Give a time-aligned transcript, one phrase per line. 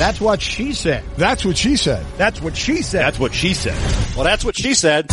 [0.00, 1.04] That's what she said.
[1.18, 2.06] That's what she said.
[2.16, 3.02] That's what she said.
[3.02, 3.76] That's what she said.
[4.16, 5.10] Well, that's what she said.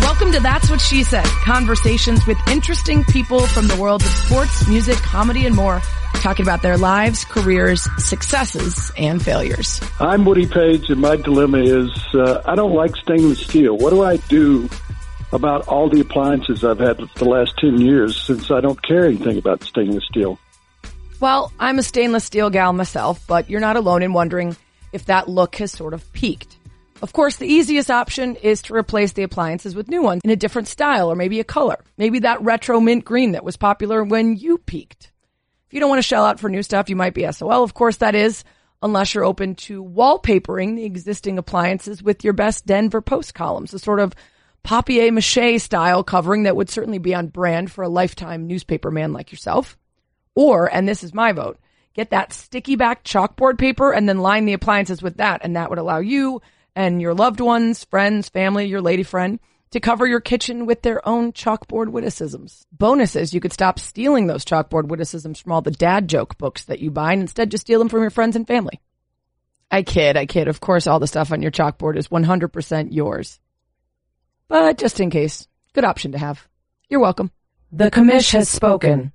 [0.00, 1.24] Welcome to That's What She Said.
[1.24, 5.80] Conversations with interesting people from the world of sports, music, comedy, and more,
[6.20, 9.80] talking about their lives, careers, successes, and failures.
[9.98, 13.76] I'm Woody Paige, and my dilemma is uh, I don't like stainless steel.
[13.76, 14.68] What do I do
[15.32, 19.38] about all the appliances I've had the last 10 years since I don't care anything
[19.38, 20.38] about stainless steel?
[21.20, 24.56] Well, I'm a stainless steel gal myself, but you're not alone in wondering
[24.92, 26.58] if that look has sort of peaked.
[27.00, 30.36] Of course, the easiest option is to replace the appliances with new ones in a
[30.36, 31.82] different style or maybe a color.
[31.96, 35.10] Maybe that retro mint green that was popular when you peaked.
[35.66, 37.64] If you don't want to shell out for new stuff, you might be SOL.
[37.64, 38.44] Of course, that is,
[38.82, 43.80] unless you're open to wallpapering the existing appliances with your best Denver Post columns, a
[43.80, 44.12] sort of
[44.64, 49.12] papier mache style covering that would certainly be on brand for a lifetime newspaper man
[49.12, 49.76] like yourself.
[50.34, 51.58] Or, and this is my vote,
[51.94, 55.40] get that sticky back chalkboard paper and then line the appliances with that.
[55.44, 56.40] And that would allow you
[56.74, 59.38] and your loved ones, friends, family, your lady friend
[59.72, 62.66] to cover your kitchen with their own chalkboard witticisms.
[62.72, 66.80] Bonuses, you could stop stealing those chalkboard witticisms from all the dad joke books that
[66.80, 68.80] you buy and instead just steal them from your friends and family.
[69.70, 70.48] I kid, I kid.
[70.48, 73.40] Of course, all the stuff on your chalkboard is 100% yours.
[74.52, 76.46] But just in case, good option to have.
[76.90, 77.30] You're welcome.
[77.72, 79.10] The commish has spoken.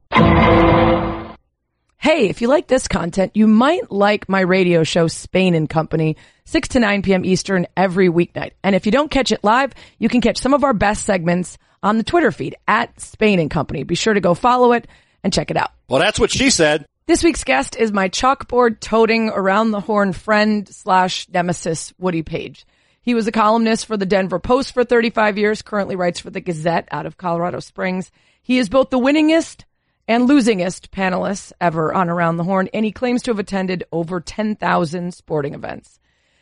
[2.00, 6.18] Hey, if you like this content, you might like my radio show Spain and Company,
[6.46, 7.24] 6 to 9 p.m.
[7.24, 8.54] Eastern every weeknight.
[8.64, 11.60] And if you don't catch it live, you can catch some of our best segments
[11.84, 13.84] on the Twitter feed at Spain and Company.
[13.84, 14.88] Be sure to go follow it
[15.24, 15.70] and check it out.
[15.88, 16.88] Well, that's what she said.
[17.06, 22.66] This week's guest is my chalkboard toting around the horn friend slash nemesis, Woody Paige.
[23.08, 26.42] He was a columnist for the Denver Post for 35 years, currently writes for the
[26.42, 28.12] Gazette out of Colorado Springs.
[28.42, 29.64] He is both the winningest
[30.10, 34.20] and losingest panelist ever on Around the Horn, and he claims to have attended over
[34.20, 36.02] 10,000 sporting events.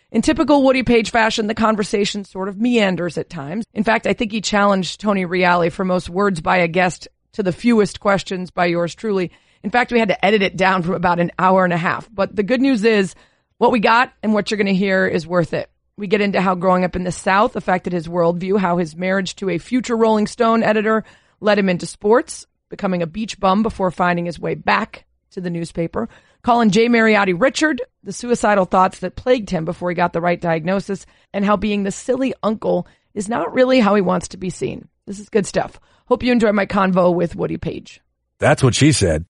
[0.09, 3.63] In typical Woody Paige fashion, the conversation sort of meanders at times.
[3.75, 7.43] In fact, I think he challenged Tony Reali for most words by a guest to
[7.43, 9.29] the fewest questions by yours truly.
[9.61, 12.09] In fact, we had to edit it down from about an hour and a half.
[12.11, 13.13] But the good news is
[13.59, 15.69] what we got and what you're going to hear is worth it.
[15.97, 19.35] We get into how growing up in the South affected his worldview, how his marriage
[19.37, 21.05] to a future Rolling Stone editor
[21.39, 25.49] led him into sports, becoming a beach bum before finding his way back to the
[25.49, 26.09] newspaper,
[26.41, 30.39] calling Jay Mariotti Richard, the suicidal thoughts that plagued him before he got the right
[30.39, 34.49] diagnosis, and how being the silly uncle is not really how he wants to be
[34.49, 34.89] seen.
[35.05, 35.79] This is good stuff.
[36.07, 38.01] Hope you enjoy my convo with Woody Paige.
[38.39, 39.25] That's what she said.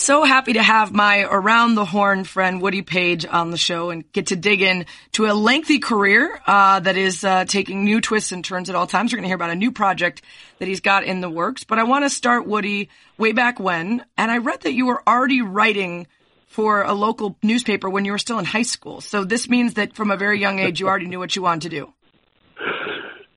[0.00, 4.10] So happy to have my around the horn friend Woody Paige on the show and
[4.12, 8.32] get to dig in to a lengthy career uh, that is uh, taking new twists
[8.32, 9.12] and turns at all times.
[9.12, 10.22] We're going to hear about a new project
[10.58, 11.64] that he's got in the works.
[11.64, 15.06] But I want to start Woody way back when, and I read that you were
[15.06, 16.06] already writing
[16.46, 19.02] for a local newspaper when you were still in high school.
[19.02, 21.68] So this means that from a very young age, you already knew what you wanted
[21.70, 21.92] to do.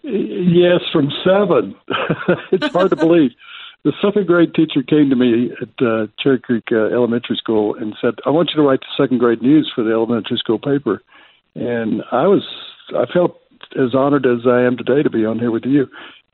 [0.02, 1.76] Yes, from seven.
[2.54, 3.32] it's hard to believe.
[3.84, 7.94] The second grade teacher came to me at uh, Cherry Creek uh, Elementary School and
[8.00, 11.02] said, "I want you to write the second grade news for the elementary school paper."
[11.56, 12.44] And I was,
[12.96, 13.40] I felt
[13.78, 15.88] as honored as I am today to be on here with you.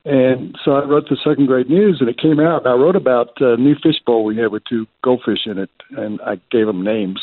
[0.04, 2.64] And so I wrote the second grade news, and it came out.
[2.64, 5.70] And I wrote about a new fish bowl we had with two goldfish in it,
[5.90, 7.20] and I gave them names.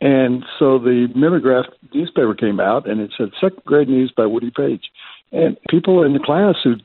[0.00, 4.52] And so the Mimeograph newspaper came out, and it said second grade news by Woody
[4.56, 4.84] Paige.
[5.32, 6.76] And people in the class who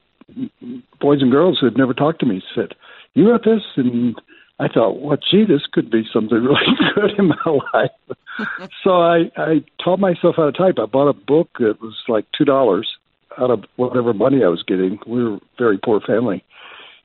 [0.99, 2.75] boys and girls who had never talked to me said,
[3.13, 4.15] "You wrote this," and
[4.59, 9.31] I thought, "Well, gee, this could be something really good in my life." so I
[9.37, 10.79] I taught myself how to type.
[10.79, 12.97] I bought a book that was like two dollars
[13.37, 14.99] out of whatever money I was getting.
[15.07, 16.43] We were a very poor family,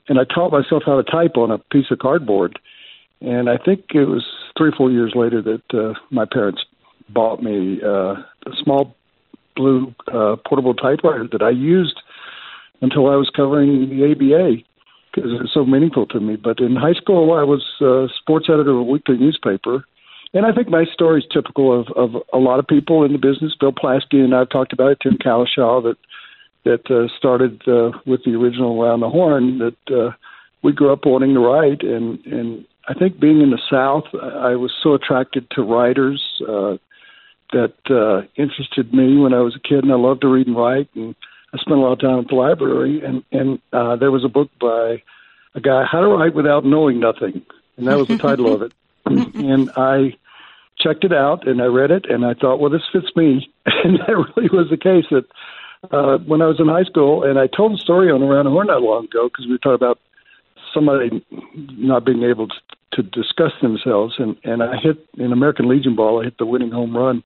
[0.09, 2.59] and I taught myself how to type on a piece of cardboard.
[3.21, 4.25] And I think it was
[4.57, 6.65] three or four years later that uh, my parents
[7.09, 8.15] bought me uh,
[8.47, 8.95] a small
[9.57, 12.01] blue uh, portable typewriter that I used
[12.81, 14.63] until I was covering the ABA
[15.15, 16.37] because it was so meaningful to me.
[16.37, 19.85] But in high school, I was uh, sports editor of a weekly newspaper.
[20.35, 23.19] And I think my story is typical of, of a lot of people in the
[23.19, 23.55] business.
[23.59, 24.99] Bill Plaschke and I've talked about it.
[25.03, 25.97] Tim Cowlishaw that
[26.65, 29.59] that uh, started uh, with the original Around the Horn.
[29.59, 30.11] That uh,
[30.63, 34.57] we grew up wanting to write, and and I think being in the South, I
[34.57, 36.77] was so attracted to writers uh,
[37.53, 40.57] that uh, interested me when I was a kid, and I loved to read and
[40.57, 40.89] write.
[40.95, 41.15] And
[41.53, 44.29] I spent a lot of time at the library, and and uh, there was a
[44.29, 45.03] book by
[45.55, 47.43] a guy, How to Write Without Knowing Nothing,
[47.77, 48.73] and that was the title of it.
[49.07, 50.17] and I
[50.79, 53.99] checked it out, and I read it, and I thought, well, this fits me, and
[54.01, 55.07] that really was the case.
[55.11, 55.25] That
[55.91, 58.51] uh, when I was in high school, and I told the story on Around the
[58.51, 59.99] Horn not long ago because we were talking about
[60.75, 61.25] somebody
[61.55, 62.57] not being able to,
[62.93, 66.21] to discuss themselves, and and I hit in American Legion ball.
[66.21, 67.23] I hit the winning home run,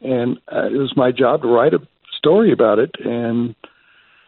[0.00, 1.80] and uh, it was my job to write a
[2.22, 3.54] story about it, and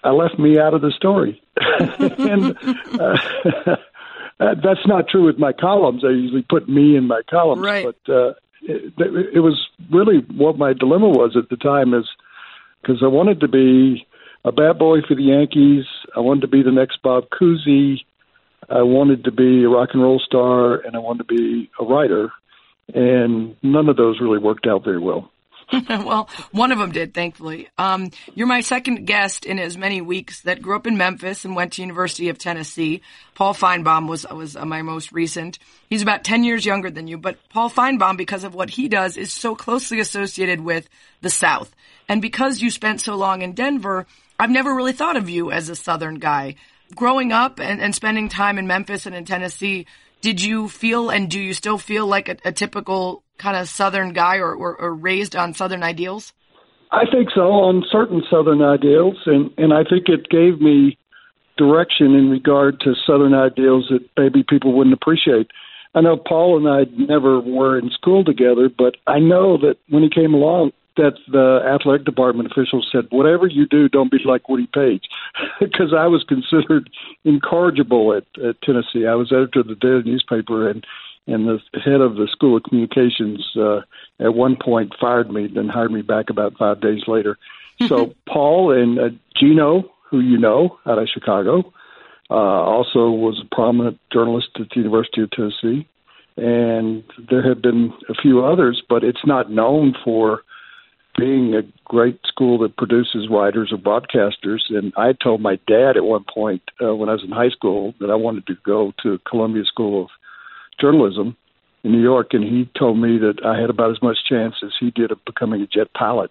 [0.03, 1.43] I left me out of the story,
[1.99, 2.57] and.
[3.01, 3.77] Uh,
[4.39, 6.05] that's not true with my columns.
[6.05, 7.87] I usually put me in my columns, right.
[7.87, 8.93] but uh, it,
[9.35, 12.09] it was really what my dilemma was at the time, is
[12.81, 14.07] because I wanted to be
[14.45, 15.85] a bad boy for the Yankees.
[16.17, 18.01] I wanted to be the next Bob Cousy.
[18.69, 21.85] I wanted to be a rock and roll star, and I wanted to be a
[21.85, 22.31] writer.
[22.95, 25.31] And none of those really worked out very well.
[25.89, 27.69] well, one of them did, thankfully.
[27.79, 31.57] Um, you're my second guest in as many weeks that grew up in Memphis and
[31.57, 33.03] went to University of Tennessee.
[33.35, 35.59] Paul Finebaum was was uh, my most recent.
[35.89, 39.17] He's about 10 years younger than you, but Paul Finebaum, because of what he does,
[39.17, 40.89] is so closely associated with
[41.21, 41.75] the South.
[42.09, 44.07] And because you spent so long in Denver,
[44.39, 46.57] I've never really thought of you as a Southern guy.
[46.95, 49.87] Growing up and, and spending time in Memphis and in Tennessee,
[50.25, 54.15] did you feel and do you still feel like a, a typical kind of Southern
[54.15, 56.33] guy or, or, or raised on Southern ideals?
[56.91, 60.97] I think so, on certain Southern ideals, and and I think it gave me
[61.59, 65.51] direction in regard to Southern ideals that maybe people wouldn't appreciate.
[65.95, 70.03] I know Paul and I never were in school together, but I know that when
[70.03, 74.49] he came along, that the athletic department officials said, "Whatever you do, don't be like
[74.49, 75.05] Woody Paige,"
[75.61, 76.91] because I was considered
[77.25, 79.07] incorrigible at, at Tennessee.
[79.07, 80.87] I was editor of the daily newspaper, and
[81.27, 83.81] and the head of the School of Communications uh,
[84.21, 87.39] at one point fired me, then hired me back about five days later.
[87.89, 91.73] So Paul and uh, Gino, who you know out of Chicago,
[92.31, 95.89] uh, also was a prominent journalist at the University of Tennessee,
[96.37, 100.43] and there have been a few others, but it's not known for
[101.17, 104.61] being a great school that produces writers or broadcasters.
[104.69, 107.95] And I told my dad at one point uh, when I was in high school
[108.01, 110.11] that I wanted to go to Columbia School of
[110.81, 111.37] Journalism
[111.85, 114.73] in New York, and he told me that I had about as much chance as
[114.81, 116.31] he did of becoming a jet pilot.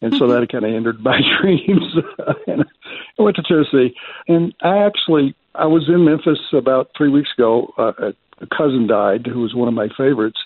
[0.00, 1.96] And so that kind of entered my dreams.
[2.46, 2.64] and
[3.18, 3.94] I went to Tennessee,
[4.28, 7.72] and I actually I was in Memphis about three weeks ago.
[7.76, 10.38] Uh, a cousin died who was one of my favorites,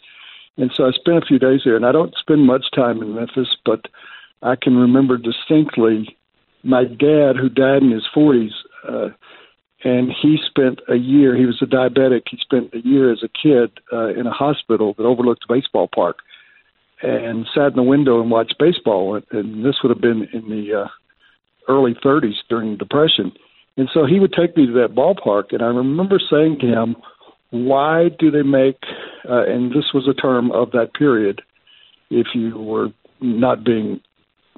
[0.58, 1.76] and so I spent a few days there.
[1.76, 3.86] And I don't spend much time in Memphis, but
[4.42, 6.16] I can remember distinctly
[6.64, 8.52] my dad, who died in his forties.
[8.86, 9.10] Uh,
[9.84, 11.36] and he spent a year.
[11.36, 12.22] He was a diabetic.
[12.28, 15.88] He spent a year as a kid uh, in a hospital that overlooked a baseball
[15.94, 16.18] park,
[17.00, 19.20] and sat in the window and watched baseball.
[19.30, 20.88] And this would have been in the uh,
[21.68, 23.30] early 30s during the Depression.
[23.76, 26.96] And so he would take me to that ballpark, and I remember saying to him,
[27.50, 28.78] "Why do they make?"
[29.28, 31.42] Uh, and this was a term of that period.
[32.10, 32.88] If you were
[33.20, 34.00] not being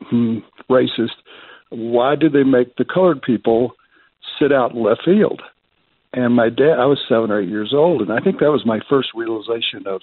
[0.09, 0.39] hmm,
[0.69, 1.17] racist,
[1.71, 3.75] why do they make the colored people?
[4.41, 5.43] sit out in left field.
[6.13, 8.67] And my dad, I was seven or eight years old, and I think that was
[8.67, 10.01] my first realization of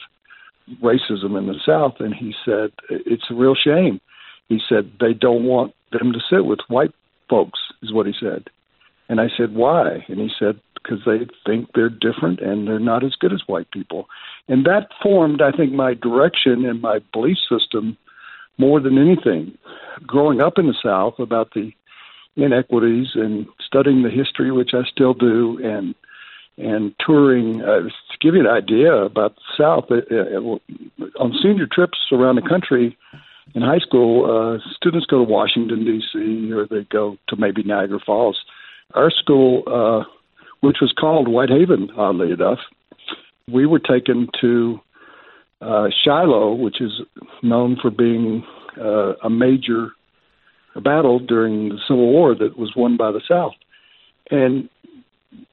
[0.81, 1.95] racism in the South.
[1.99, 3.99] And he said, It's a real shame.
[4.47, 6.93] He said, They don't want them to sit with white
[7.29, 8.45] folks, is what he said.
[9.09, 10.05] And I said, Why?
[10.07, 13.69] And he said, Because they think they're different and they're not as good as white
[13.71, 14.07] people.
[14.47, 17.97] And that formed, I think, my direction and my belief system
[18.57, 19.57] more than anything.
[20.05, 21.71] Growing up in the South about the
[22.37, 25.95] inequities and studying the history, which I still do, and
[26.57, 27.61] and touring.
[27.61, 32.35] Uh, to give you an idea about the South, uh, uh, on senior trips around
[32.35, 32.97] the country
[33.53, 36.51] in high school, uh, students go to Washington D.C.
[36.51, 38.37] or they go to maybe Niagara Falls.
[38.93, 40.03] Our school, uh,
[40.61, 42.59] which was called Whitehaven, oddly enough,
[43.51, 44.79] we were taken to
[45.61, 47.01] uh, Shiloh, which is
[47.41, 48.43] known for being
[48.79, 49.91] uh, a major
[50.83, 53.53] battle during the Civil War that was won by the South.
[54.29, 54.69] And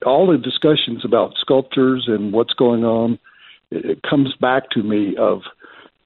[0.05, 3.19] all the discussions about sculptures and what's going on,
[3.71, 5.43] it, it comes back to me of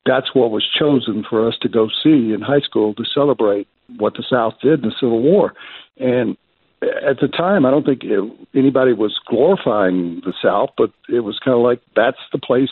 [0.06, 4.14] that's what was chosen for us to go see in high school to celebrate what
[4.14, 5.54] the South did in the Civil War.
[5.98, 6.36] And
[6.82, 11.38] at the time, I don't think it, anybody was glorifying the South, but it was
[11.44, 12.70] kind of like that's the place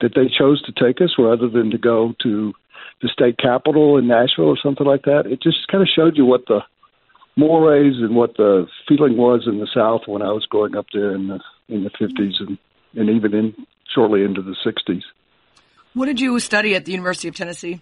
[0.00, 2.52] that they chose to take us rather than to go to
[3.02, 5.26] the state capitol in Nashville or something like that.
[5.26, 6.60] It just kind of showed you what the
[7.36, 11.14] mores and what the feeling was in the South when I was growing up there
[11.14, 12.58] in the in the fifties and
[12.94, 13.54] and even in
[13.92, 15.02] shortly into the sixties.
[15.94, 17.80] What did you study at the University of Tennessee?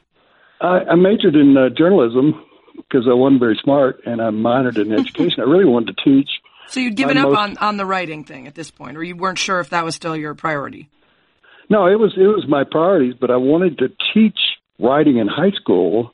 [0.60, 2.42] I, I majored in uh, journalism
[2.88, 5.40] because I wasn't very smart, and I minored in education.
[5.40, 6.28] I really wanted to teach.
[6.68, 7.38] So you'd given up most...
[7.38, 9.94] on on the writing thing at this point, or you weren't sure if that was
[9.94, 10.88] still your priority?
[11.68, 14.38] No, it was it was my priorities, but I wanted to teach
[14.78, 16.12] writing in high school.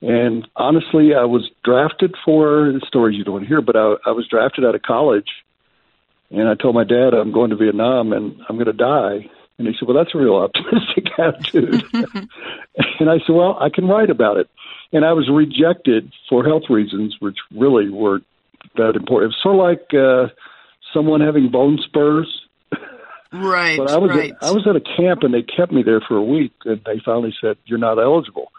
[0.00, 4.28] And honestly, I was drafted for the stories you don't hear, but I, I was
[4.30, 5.26] drafted out of college
[6.30, 9.30] And I told my dad I'm going to Vietnam and I'm going to die.
[9.58, 11.84] And he said, "Well, that's a real optimistic attitude."
[13.00, 14.48] and I said, "Well, I can write about it."
[14.92, 18.24] And I was rejected for health reasons, which really weren't
[18.76, 19.32] that important.
[19.32, 20.32] It was sort of like uh,
[20.94, 22.28] someone having bone spurs.
[23.30, 23.76] Right.
[23.76, 24.32] But I was right.
[24.32, 26.80] at, I was at a camp and they kept me there for a week and
[26.86, 28.50] they finally said you're not eligible.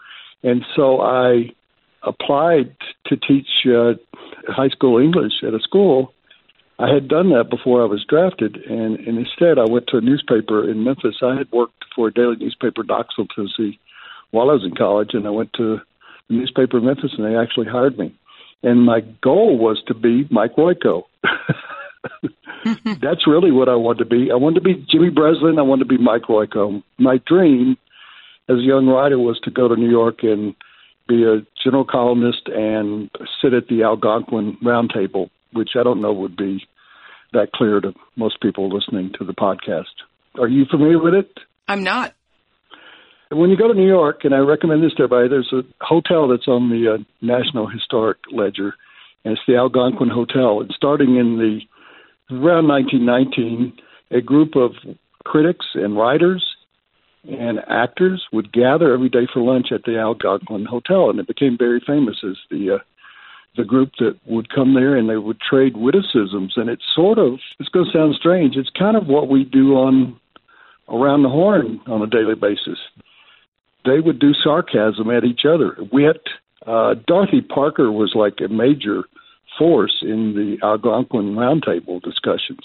[0.44, 1.50] And so I
[2.02, 2.76] applied
[3.06, 3.94] to teach uh,
[4.46, 6.14] high school English at a school.
[6.80, 10.00] I had done that before I was drafted, and, and instead I went to a
[10.00, 11.16] newspaper in Memphis.
[11.22, 13.78] I had worked for a daily newspaper, Knoxville, Tennessee,
[14.30, 15.78] while I was in college, and I went to
[16.28, 18.14] the newspaper in Memphis, and they actually hired me.
[18.62, 21.04] And my goal was to be Mike Royko.
[23.02, 24.30] That's really what I wanted to be.
[24.30, 25.58] I wanted to be Jimmy Breslin.
[25.58, 26.82] I wanted to be Mike Royko.
[26.98, 27.76] My dream
[28.48, 30.54] as a young writer was to go to New York and
[31.06, 33.10] be a general columnist and
[33.42, 36.66] sit at the Algonquin Roundtable, which I don't know would be
[37.32, 39.84] that clear to most people listening to the podcast.
[40.38, 41.30] Are you familiar with it?
[41.68, 42.14] I'm not.
[43.30, 46.26] When you go to New York, and I recommend this to everybody, there's a hotel
[46.26, 48.74] that's on the uh, National Historic Ledger,
[49.24, 50.60] and it's the Algonquin Hotel.
[50.60, 51.60] And starting in the
[52.34, 53.72] around 1919,
[54.10, 54.72] a group of
[55.24, 56.44] critics and writers
[57.24, 61.56] and actors would gather every day for lunch at the Algonquin Hotel, and it became
[61.58, 62.78] very famous as the uh,
[63.56, 66.54] the group that would come there and they would trade witticisms.
[66.56, 68.56] And it's sort of it's going to sound strange.
[68.56, 70.18] It's kind of what we do on
[70.88, 72.78] around the horn on a daily basis.
[73.84, 75.76] They would do sarcasm at each other.
[75.92, 76.22] Wit.
[76.66, 79.04] Uh, Dorothy Parker was like a major
[79.58, 82.60] force in the Algonquin Roundtable discussions,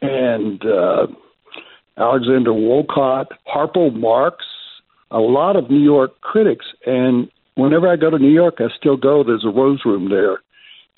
[0.00, 1.06] and uh,
[1.98, 4.44] Alexander Woollcott, Harpo Marx,
[5.10, 6.64] a lot of New York critics.
[6.86, 9.22] And whenever I go to New York, I still go.
[9.22, 10.38] There's a Rose Room there,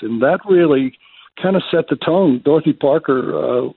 [0.00, 0.96] and that really
[1.42, 2.40] kind of set the tone.
[2.44, 3.68] Dorothy Parker uh,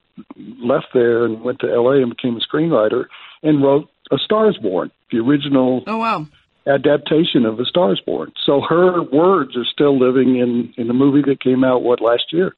[0.63, 2.01] left there and went to L.A.
[2.01, 3.05] and became a screenwriter
[3.43, 6.27] and wrote A Star Is Born, the original Oh wow.
[6.67, 8.31] adaptation of A Star Is Born.
[8.45, 12.31] So her words are still living in in the movie that came out what last
[12.33, 12.53] year.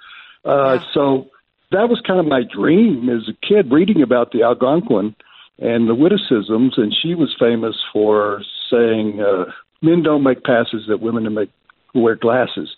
[0.46, 0.86] Uh, Yeah.
[0.94, 1.28] So
[1.72, 5.16] that was kind of my dream as a kid, reading about the Algonquin
[5.60, 6.74] and the witticisms.
[6.78, 8.42] And she was famous for
[8.72, 11.50] saying, uh, "Men don't make passes that women make
[11.94, 12.70] who wear glasses."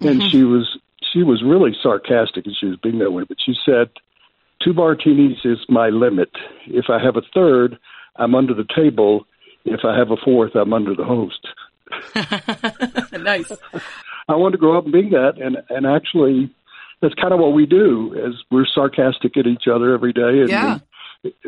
[0.00, 0.78] And she was
[1.12, 3.24] she was really sarcastic, and she was being that way.
[3.26, 3.90] But she said,
[4.62, 6.30] two martinis is my limit.
[6.66, 7.78] If I have a third,
[8.16, 9.26] I'm under the table.
[9.64, 11.46] If I have a fourth, I'm under the host.
[13.12, 13.52] nice.
[14.28, 16.50] I wanted to grow up and be that, and and actually,
[17.00, 18.14] that's kind of what we do.
[18.26, 20.78] As we're sarcastic at each other every day, and Yeah.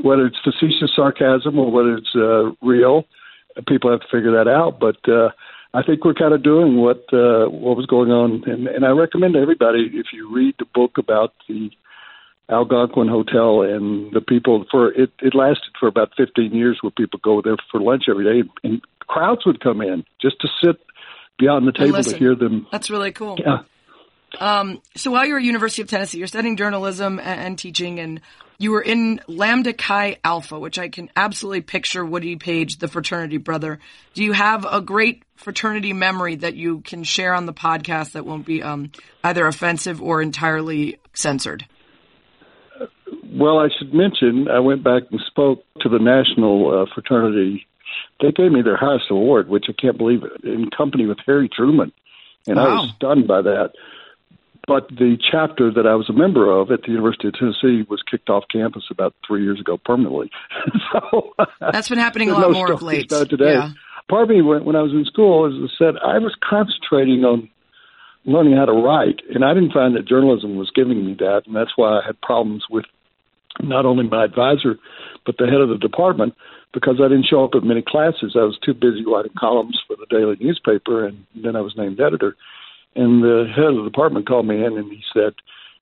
[0.02, 3.04] whether it's facetious sarcasm or whether it's uh, real,
[3.66, 4.78] people have to figure that out.
[4.78, 5.30] But uh,
[5.74, 8.90] I think we're kind of doing what uh, what was going on, and, and I
[8.90, 11.70] recommend to everybody if you read the book about the
[12.50, 15.10] Algonquin Hotel and the people for it.
[15.20, 18.80] It lasted for about 15 years, where people go there for lunch every day, and
[19.00, 20.80] crowds would come in just to sit
[21.38, 22.66] beyond the table to hear them.
[22.72, 23.36] That's really cool.
[23.38, 23.58] Yeah.
[24.38, 27.98] Um, so while you were at University of Tennessee, you're studying journalism and, and teaching,
[27.98, 28.20] and
[28.58, 33.38] you were in Lambda Chi Alpha, which I can absolutely picture Woody Paige, the fraternity
[33.38, 33.78] brother.
[34.14, 38.26] Do you have a great fraternity memory that you can share on the podcast that
[38.26, 38.90] won't be um,
[39.24, 41.64] either offensive or entirely censored?
[43.32, 47.66] Well, I should mention, I went back and spoke to the national uh, fraternity.
[48.20, 51.92] They gave me their highest award, which I can't believe in company with Harry Truman.
[52.46, 53.72] And I was stunned by that.
[54.68, 58.02] But the chapter that I was a member of at the University of Tennessee was
[58.08, 60.30] kicked off campus about three years ago permanently.
[60.92, 63.08] so That's been happening a lot no more of late.
[63.08, 63.54] today.
[63.54, 63.70] Yeah.
[64.10, 67.24] Part of me, when, when I was in school, as I said, I was concentrating
[67.24, 67.48] on
[68.26, 71.56] learning how to write, and I didn't find that journalism was giving me that, and
[71.56, 72.84] that's why I had problems with
[73.60, 74.78] not only my advisor,
[75.24, 76.34] but the head of the department,
[76.74, 78.36] because I didn't show up at many classes.
[78.36, 82.00] I was too busy writing columns for the daily newspaper, and then I was named
[82.00, 82.36] editor.
[82.98, 85.34] And the head of the department called me in, and he said,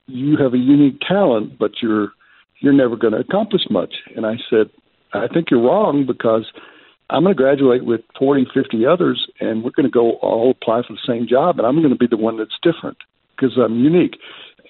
[0.06, 2.12] "You have a unique talent, but you're
[2.60, 4.68] you're never going to accomplish much." And I said,
[5.12, 6.46] "I think you're wrong because."
[7.08, 10.82] I'm going to graduate with 40, 50 others, and we're going to go all apply
[10.82, 12.98] for the same job, and I'm going to be the one that's different
[13.30, 14.18] because I'm unique.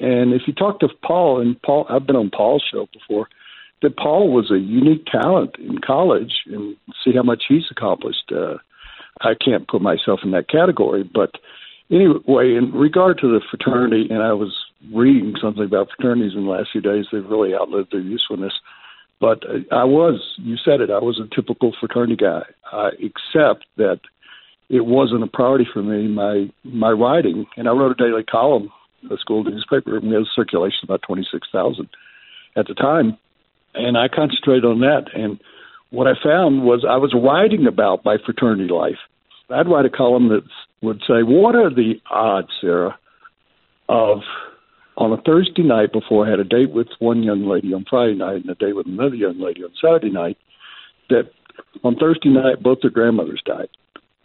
[0.01, 3.29] And if you talk to Paul, and Paul, I've been on Paul's show before,
[3.81, 8.31] that Paul was a unique talent in college, and see how much he's accomplished.
[8.31, 8.59] Uh,
[9.23, 11.37] I can't put myself in that category, but
[11.91, 14.55] anyway, in regard to the fraternity, and I was
[14.93, 18.53] reading something about fraternities in the last few days, they've really outlived their usefulness.
[19.21, 24.01] But I was, you said it, I was a typical fraternity guy, uh, except that
[24.69, 26.07] it wasn't a priority for me.
[26.09, 28.71] My my writing, and I wrote a daily column
[29.11, 29.99] a school newspaper.
[30.01, 31.89] We had a circulation of about 26,000
[32.57, 33.17] at the time.
[33.75, 35.07] And I concentrated on that.
[35.15, 35.39] And
[35.91, 38.99] what I found was I was writing about my fraternity life.
[39.51, 40.43] I'd write a column that
[40.83, 42.99] would say, What are the odds, Sarah,
[43.89, 44.21] of
[44.97, 48.15] on a Thursday night before I had a date with one young lady on Friday
[48.15, 50.39] night and a date with another young lady on Saturday night,
[51.11, 51.31] that
[51.85, 53.69] on Thursday night both their grandmothers died.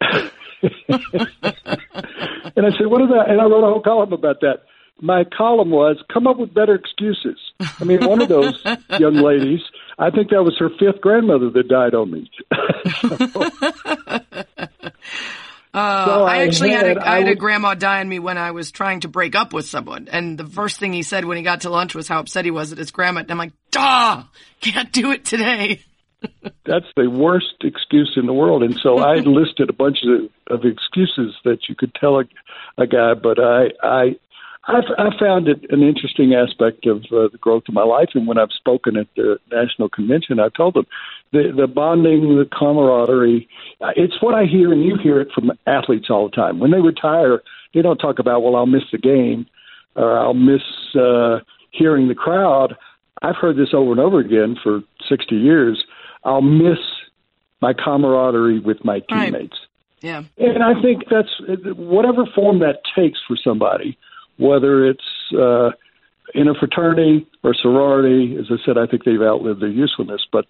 [0.00, 0.30] and
[2.66, 4.62] I said, "What is that?" And I wrote a whole column about that.
[5.00, 8.62] My column was, "Come up with better excuses." I mean, one of those
[8.98, 9.60] young ladies,
[9.98, 12.30] I think that was her fifth grandmother that died on me.
[15.74, 18.18] Uh, so I, I actually had, had a, I had a grandma die on me
[18.18, 21.24] when I was trying to break up with someone, and the first thing he said
[21.24, 23.20] when he got to lunch was how upset he was at his grandma.
[23.20, 24.24] And I'm like, "Duh,
[24.60, 25.80] can't do it today."
[26.64, 28.62] That's the worst excuse in the world.
[28.62, 32.24] And so I listed a bunch of, of excuses that you could tell a,
[32.78, 34.16] a guy, but I, I,
[34.64, 38.10] I've, I found it an interesting aspect of uh, the growth of my life.
[38.14, 40.86] And when I've spoken at the national convention, I've told them
[41.32, 43.48] the, the bonding, the camaraderie.
[43.80, 46.60] Uh, it's what I hear, and you hear it from athletes all the time.
[46.60, 47.42] When they retire,
[47.74, 49.46] they don't talk about, well, I'll miss the game
[49.96, 50.62] or I'll miss
[50.94, 51.40] uh,
[51.72, 52.76] hearing the crowd.
[53.20, 55.84] I've heard this over and over again for 60 years.
[56.24, 56.78] I'll miss
[57.60, 59.58] my camaraderie with my teammates.
[59.58, 59.68] Right.
[60.02, 60.22] Yeah.
[60.38, 61.28] And I think that's
[61.76, 63.96] whatever form that takes for somebody,
[64.38, 65.00] whether it's
[65.38, 65.70] uh,
[66.34, 68.36] in a fraternity or sorority.
[68.38, 70.22] As I said, I think they've outlived their usefulness.
[70.30, 70.46] But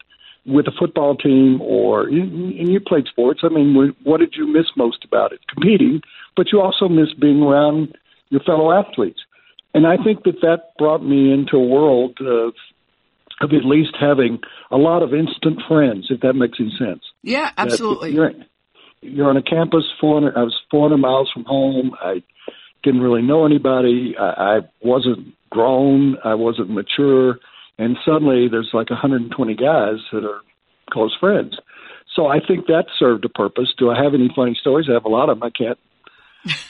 [0.47, 4.67] with a football team or and you played sports, I mean, what did you miss
[4.77, 5.41] most about it?
[5.49, 6.01] Competing,
[6.37, 7.97] but you also miss being around
[8.31, 9.21] your fellow athletes.
[9.75, 12.55] And I think that that brought me into a world of
[13.41, 14.39] of at least having
[14.71, 17.03] a lot of instant friends, if that makes any sense.
[17.23, 18.13] Yeah, absolutely.
[18.13, 18.33] You're,
[19.01, 20.37] you're, on a campus 400.
[20.37, 21.93] I was 400 miles from home.
[22.01, 22.23] I
[22.83, 24.15] didn't really know anybody.
[24.19, 26.17] I, I wasn't grown.
[26.25, 27.39] I wasn't mature.
[27.79, 30.41] And suddenly there's like 120 guys that are
[30.91, 31.57] close friends.
[32.15, 33.73] So I think that served a purpose.
[33.79, 34.87] Do I have any funny stories?
[34.89, 35.49] I have a lot of them.
[35.49, 35.79] I can't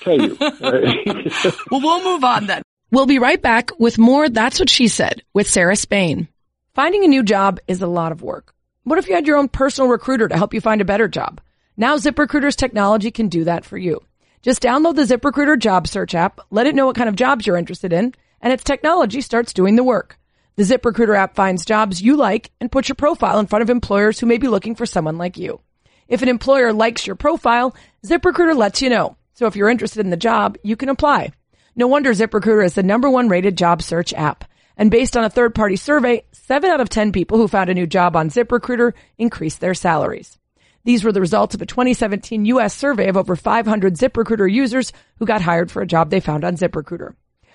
[0.01, 0.37] tell you.
[1.71, 2.63] well, we'll move on then.
[2.91, 6.29] We'll be right back with more That's What She Said with Sarah Spain.
[6.75, 8.55] Finding a new job is a lot of work.
[8.85, 11.41] What if you had your own personal recruiter to help you find a better job?
[11.77, 14.03] Now ZipRecruiter's technology can do that for you.
[14.43, 17.57] Just download the ZipRecruiter job search app, let it know what kind of jobs you're
[17.57, 20.19] interested in, and its technology starts doing the work.
[20.57, 24.19] The ZipRecruiter app finds jobs you like and puts your profile in front of employers
[24.19, 25.61] who may be looking for someone like you.
[26.09, 29.17] If an employer likes your profile, ZipRecruiter lets you know.
[29.35, 31.31] So if you're interested in the job, you can apply.
[31.77, 34.45] No wonder ZipRecruiter is the number one rated job search app.
[34.77, 37.75] And based on a third party survey, seven out of 10 people who found a
[37.75, 40.37] new job on ZipRecruiter increased their salaries.
[40.85, 42.77] These were the results of a 2017 U.S.
[42.77, 46.57] survey of over 500 ZipRecruiter users who got hired for a job they found on
[46.57, 47.15] ZipRecruiter.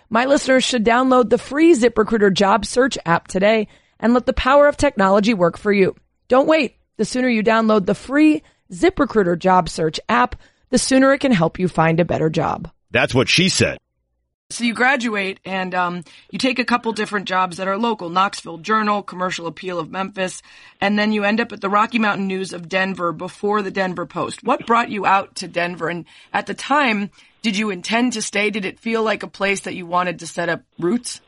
[0.09, 3.67] My listeners should download the free ZipRecruiter job search app today
[3.99, 5.95] and let the power of technology work for you.
[6.27, 6.75] Don't wait.
[6.97, 10.35] The sooner you download the free ZipRecruiter job search app,
[10.69, 12.71] the sooner it can help you find a better job.
[12.91, 13.77] That's what she said.
[14.49, 18.59] So you graduate and um, you take a couple different jobs that are local, Knoxville
[18.59, 20.41] Journal, Commercial Appeal of Memphis,
[20.79, 24.05] and then you end up at the Rocky Mountain News of Denver before the Denver
[24.05, 24.45] Post.
[24.45, 25.89] What brought you out to Denver?
[25.89, 28.49] And at the time, did you intend to stay?
[28.49, 31.19] Did it feel like a place that you wanted to set up roots?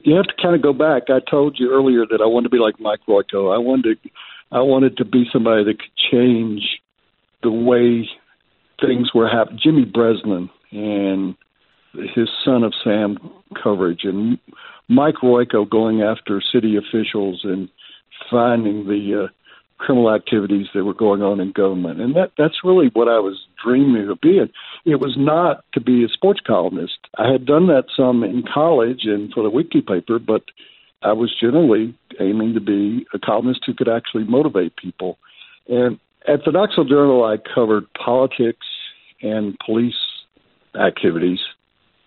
[0.00, 1.04] You have to kind of go back.
[1.08, 3.54] I told you earlier that I wanted to be like Mike Royko.
[3.54, 4.10] I wanted, to,
[4.50, 6.62] I wanted to be somebody that could change
[7.44, 8.08] the way
[8.80, 9.60] things were happening.
[9.62, 11.36] Jimmy Breslin and
[12.14, 13.18] his son of Sam
[13.62, 14.38] coverage and
[14.88, 17.68] Mike Royko going after city officials and
[18.30, 19.28] finding the uh,
[19.78, 22.00] criminal activities that were going on in government.
[22.00, 24.48] And that that's really what I was dreaming of being.
[24.84, 26.98] It was not to be a sports columnist.
[27.18, 30.42] I had done that some in college and for the weekly paper, but
[31.02, 35.18] I was generally aiming to be a columnist who could actually motivate people.
[35.68, 38.66] And at the Knoxville Journal, I covered politics
[39.22, 39.94] and police
[40.74, 41.38] activities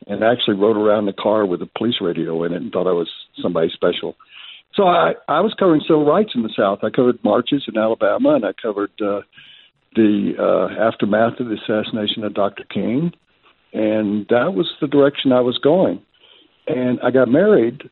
[0.09, 2.91] and actually rode around the car with a police radio in it and thought I
[2.91, 3.09] was
[3.41, 4.15] somebody special.
[4.75, 6.79] So I, I was covering civil rights in the South.
[6.83, 9.21] I covered marches in Alabama, and I covered uh,
[9.95, 12.63] the uh, aftermath of the assassination of Dr.
[12.65, 13.11] King,
[13.71, 16.01] and that was the direction I was going.
[16.67, 17.89] And I got married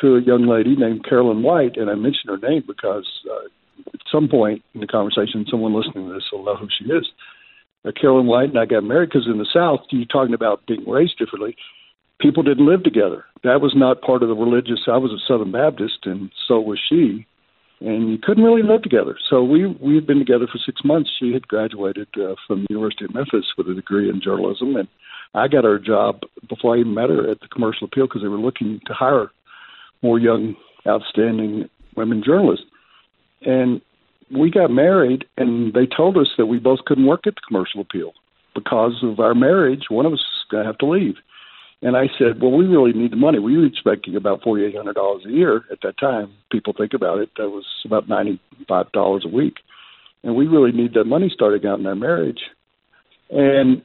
[0.00, 3.46] to a young lady named Carolyn White, and I mentioned her name because uh,
[3.92, 7.06] at some point in the conversation, someone listening to this will know who she is
[7.84, 10.88] uh, Carolyn White and I got married because in the South, you're talking about being
[10.88, 11.56] raised differently.
[12.20, 13.24] People didn't live together.
[13.42, 14.86] That was not part of the religious.
[14.86, 17.26] I was a Southern Baptist, and so was she,
[17.80, 19.16] and you couldn't really live together.
[19.28, 21.10] So we we had been together for six months.
[21.18, 24.88] She had graduated uh, from the University of Memphis with a degree in journalism, and
[25.34, 28.22] I got her a job before I even met her at the Commercial Appeal because
[28.22, 29.30] they were looking to hire
[30.02, 30.54] more young,
[30.86, 32.66] outstanding women journalists.
[33.42, 33.80] And
[34.36, 37.80] we got married, and they told us that we both couldn't work at the Commercial
[37.80, 38.12] Appeal
[38.54, 39.84] because of our marriage.
[39.88, 41.14] One of us is going to have to leave.
[41.82, 43.38] And I said, well, we really need the money.
[43.38, 46.32] We were expecting about forty eight hundred dollars a year at that time.
[46.50, 47.30] People think about it.
[47.36, 49.56] That was about ninety five dollars a week,
[50.22, 52.40] and we really need that money starting out in our marriage.
[53.28, 53.82] And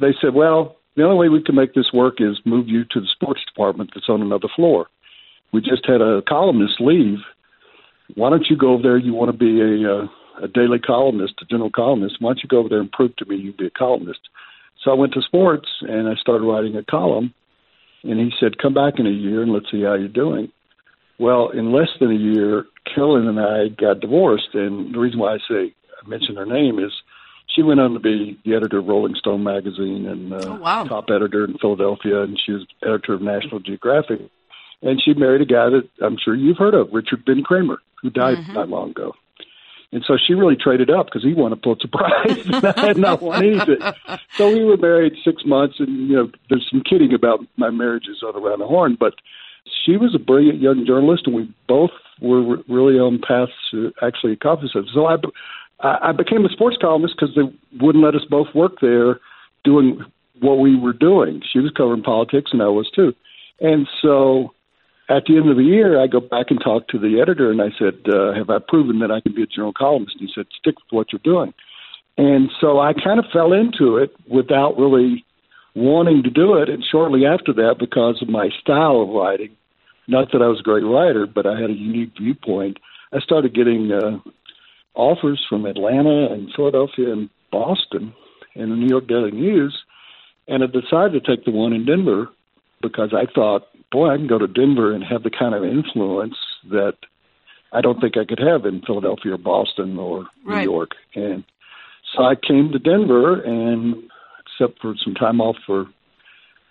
[0.00, 3.00] they said, well, the only way we can make this work is move you to
[3.00, 4.86] the sports department that's on another floor.
[5.52, 7.18] We just had a columnist leave.
[8.14, 8.98] Why don't you go over there?
[8.98, 10.06] You want to be a uh,
[10.42, 12.16] a daily columnist, a general columnist.
[12.20, 14.20] Why don't you go over there and prove to me you would be a columnist?
[14.82, 17.34] So I went to sports and I started writing a column.
[18.04, 20.52] And he said, "Come back in a year and let's see how you're doing."
[21.18, 25.34] Well, in less than a year, Carolyn and I got divorced, and the reason why
[25.34, 26.92] I say I mentioned her name is
[27.54, 30.84] she went on to be the editor of Rolling Stone magazine and uh, oh, wow.
[30.84, 34.20] top editor in Philadelphia, and she was editor of National Geographic.
[34.80, 38.10] And she married a guy that I'm sure you've heard of, Richard Ben Cramer, who
[38.10, 38.52] died mm-hmm.
[38.52, 39.14] not long ago.
[39.90, 42.98] And so she really traded up because he won a Pulitzer Prize, and I had
[42.98, 43.78] not won anything.
[44.36, 48.22] So we were married six months, and you know, there's some kidding about my marriages
[48.22, 49.14] on around the horn, but
[49.84, 54.32] she was a brilliant young journalist, and we both were really on paths to actually
[54.32, 54.84] accomplish it.
[54.92, 55.16] So I,
[55.80, 59.20] I became a sports columnist because they wouldn't let us both work there
[59.64, 60.00] doing
[60.40, 61.42] what we were doing.
[61.50, 63.14] She was covering politics, and I was too.
[63.60, 64.52] And so
[65.08, 67.62] at the end of the year, I go back and talk to the editor, and
[67.62, 70.34] I said, uh, "Have I proven that I can be a general columnist?" And he
[70.34, 71.54] said, "Stick with what you're doing."
[72.16, 75.24] And so I kind of fell into it without really
[75.74, 76.68] wanting to do it.
[76.68, 79.50] And shortly after that, because of my style of writing,
[80.08, 82.78] not that I was a great writer, but I had a unique viewpoint,
[83.12, 84.18] I started getting uh,
[84.94, 88.12] offers from Atlanta and Philadelphia and Boston
[88.54, 89.78] and the New York Daily News,
[90.48, 92.28] and I decided to take the one in Denver
[92.82, 96.36] because I thought, boy, I can go to Denver and have the kind of influence
[96.70, 96.94] that
[97.72, 100.58] I don't think I could have in Philadelphia or Boston or right.
[100.58, 100.92] New York.
[101.14, 101.44] And
[102.14, 104.10] so I came to Denver, and
[104.46, 105.86] except for some time off for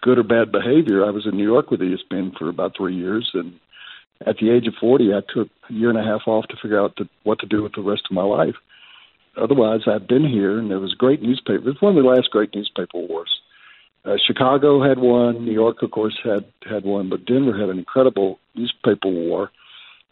[0.02, 3.30] good or bad behavior, I was in New York with ESPN for about three years,
[3.34, 3.54] and
[4.26, 6.82] at the age of 40, I took a year and a half off to figure
[6.82, 8.56] out to, what to do with the rest of my life.
[9.36, 11.70] Otherwise, I've been here, and there was great newspaper.
[11.70, 13.30] It's one of the last great newspaper wars.
[14.08, 15.44] Uh, Chicago had one.
[15.44, 19.52] New York, of course, had had one, but Denver had an incredible newspaper war.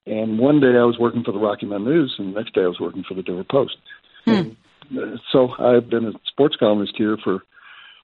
[0.06, 2.62] And one day I was working for the Rocky Mountain News, and the next day
[2.62, 3.78] I was working for the Denver Post.
[4.26, 4.32] Hmm.
[4.32, 4.58] And,
[4.98, 7.44] uh, so I've been a sports columnist here for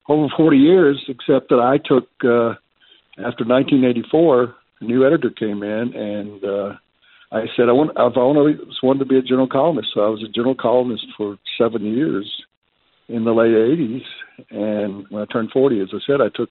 [0.07, 2.55] over 40 years, except that I took uh,
[3.17, 6.73] after 1984 a new editor came in, and uh,
[7.31, 10.23] I said I want I've always wanted to be a general columnist, so I was
[10.23, 12.25] a general columnist for seven years
[13.07, 14.03] in the late '80s.
[14.49, 16.49] And when I turned 40, as I said, I took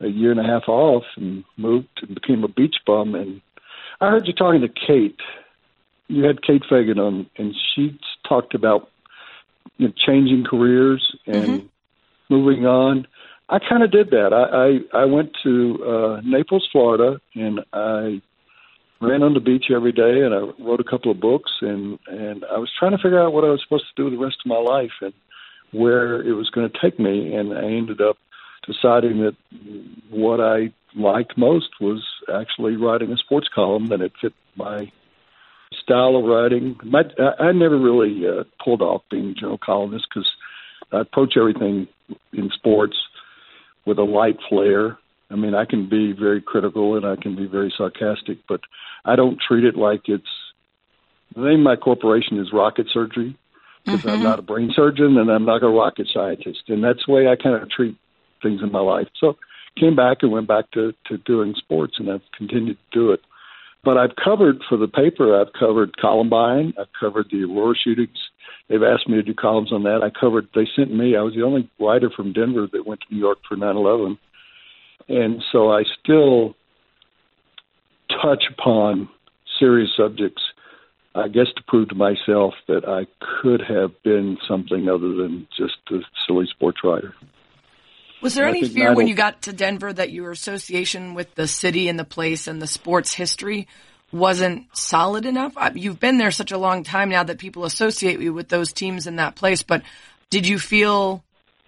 [0.00, 3.14] a year and a half off and moved and became a beach bum.
[3.14, 3.40] And
[4.00, 5.20] I heard you talking to Kate.
[6.08, 8.88] You had Kate Fagan on, and she talked about
[9.76, 11.66] you know, changing careers and mm-hmm.
[12.34, 13.06] moving on.
[13.48, 14.32] I kind of did that.
[14.32, 18.22] I, I I went to uh, Naples, Florida, and I
[19.00, 22.44] ran on the beach every day, and I wrote a couple of books, and and
[22.44, 24.48] I was trying to figure out what I was supposed to do the rest of
[24.48, 25.12] my life and
[25.72, 28.16] where it was going to take me, and I ended up
[28.66, 29.36] deciding that
[30.10, 34.90] what I liked most was actually writing a sports column, that it fit my
[35.82, 36.76] style of writing.
[36.84, 40.28] My, I, I never really uh, pulled off being a general columnist because
[40.92, 41.86] I approach everything
[42.32, 42.96] in sports
[43.86, 44.98] with a light flair.
[45.30, 48.60] I mean, I can be very critical and I can be very sarcastic, but
[49.04, 50.24] I don't treat it like it's
[51.34, 53.38] the name of my corporation is Rocket Surgery
[53.84, 54.10] because mm-hmm.
[54.10, 57.28] I'm not a brain surgeon and I'm not a rocket scientist, and that's the way
[57.28, 57.96] I kind of treat
[58.42, 59.08] things in my life.
[59.18, 59.36] So
[59.78, 63.20] came back and went back to to doing sports, and I've continued to do it.
[63.82, 65.40] But I've covered for the paper.
[65.40, 66.74] I've covered Columbine.
[66.78, 68.18] I've covered the Aurora shootings.
[68.68, 70.02] They've asked me to do columns on that.
[70.02, 70.48] I covered.
[70.54, 71.16] They sent me.
[71.16, 74.18] I was the only writer from Denver that went to New York for 9/11,
[75.08, 76.54] and so I still
[78.22, 79.08] touch upon
[79.58, 80.42] serious subjects.
[81.14, 83.06] I guess to prove to myself that I
[83.42, 87.14] could have been something other than just a silly sports writer.
[88.22, 91.88] Was there any fear when you got to Denver that your association with the city
[91.88, 93.66] and the place and the sports history
[94.12, 95.54] wasn't solid enough?
[95.74, 99.06] You've been there such a long time now that people associate you with those teams
[99.06, 99.82] in that place, but
[100.28, 101.24] did you feel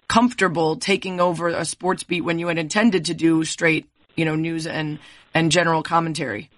[0.07, 4.35] comfortable taking over a sports beat when you had intended to do straight, you know,
[4.35, 4.99] news and,
[5.33, 6.49] and general commentary?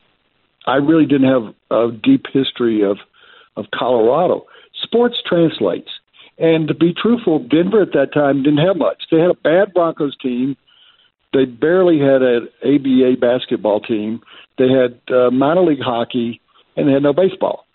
[0.66, 2.98] I really didn't have a deep history of
[3.58, 4.46] of Colorado.
[4.84, 5.90] Sports translates,
[6.38, 9.04] And to be truthful, Denver at that time didn't have much.
[9.10, 10.58] They had a bad Broncos team.
[11.34, 14.22] They barely had an ABA basketball team.
[14.58, 16.42] They had uh, minor league hockey,
[16.76, 17.66] and they had no baseball.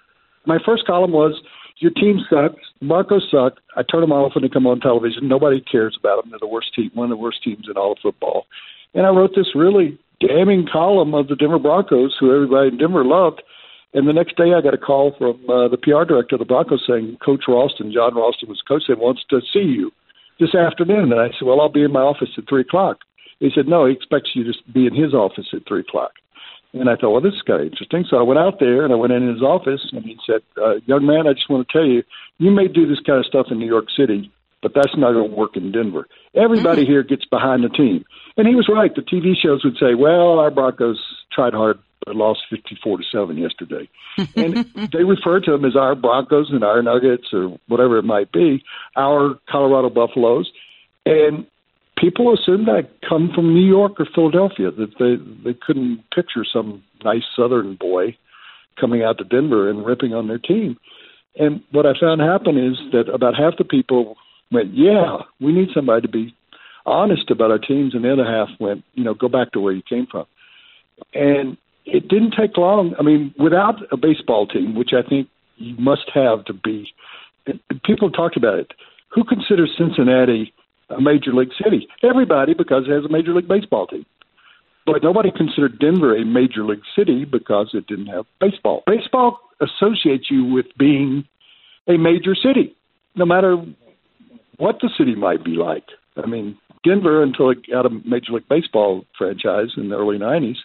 [0.46, 1.40] My first column was
[1.78, 2.62] your team sucks.
[2.82, 3.54] Broncos suck.
[3.76, 5.28] I turn them off when they come on television.
[5.28, 6.30] Nobody cares about them.
[6.30, 8.46] They're the worst team, one of the worst teams in all of football.
[8.94, 13.04] And I wrote this really damning column of the Denver Broncos, who everybody in Denver
[13.04, 13.42] loved.
[13.92, 16.44] And the next day, I got a call from uh, the PR director of the
[16.44, 19.90] Broncos saying Coach Ralston, John Ralston was coach, said wants to see you
[20.38, 21.12] this afternoon.
[21.12, 22.98] And I said, well, I'll be in my office at three o'clock.
[23.40, 26.12] He said, no, he expects you to be in his office at three o'clock.
[26.72, 28.04] And I thought, well, this is kind of interesting.
[28.08, 30.74] So I went out there and I went in his office and he said, uh,
[30.86, 32.04] young man, I just want to tell you,
[32.38, 34.30] you may do this kind of stuff in New York City,
[34.62, 36.06] but that's not going to work in Denver.
[36.34, 36.90] Everybody mm-hmm.
[36.90, 38.04] here gets behind the team.
[38.36, 38.94] And he was right.
[38.94, 41.00] The TV shows would say, well, our Broncos
[41.32, 43.88] tried hard, but lost 54 to 7 yesterday.
[44.36, 44.56] and
[44.92, 48.62] they refer to them as our Broncos and our Nuggets or whatever it might be,
[48.96, 50.50] our Colorado Buffaloes.
[51.06, 51.46] And
[51.98, 56.82] people assumed I come from New York or Philadelphia, that they, they couldn't picture some
[57.04, 58.16] nice southern boy
[58.78, 60.76] coming out to Denver and ripping on their team.
[61.36, 64.16] And what I found happen is that about half the people
[64.50, 66.34] went, yeah, we need somebody to be
[66.86, 69.72] honest about our teams, and the other half went, you know, go back to where
[69.72, 70.26] you came from.
[71.14, 72.94] And it didn't take long.
[72.98, 76.92] I mean, without a baseball team, which I think you must have to be,
[77.84, 78.72] people talked about it.
[79.10, 80.52] Who considers Cincinnati
[80.88, 81.88] a major league city?
[82.02, 84.06] Everybody, because it has a major league baseball team.
[84.86, 88.82] But nobody considered Denver a major league city because it didn't have baseball.
[88.86, 91.24] Baseball associates you with being
[91.86, 92.74] a major city,
[93.14, 93.56] no matter
[94.60, 95.84] what the city might be like.
[96.16, 100.56] I mean, Denver, until it got a Major League Baseball franchise in the early 90s,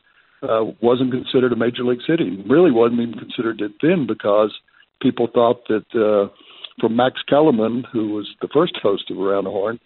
[0.43, 2.43] uh, wasn't considered a Major League city.
[2.47, 4.53] Really wasn't even considered it then because
[5.01, 6.29] people thought that uh,
[6.79, 9.79] from Max Kellerman, who was the first host of Around the Horn,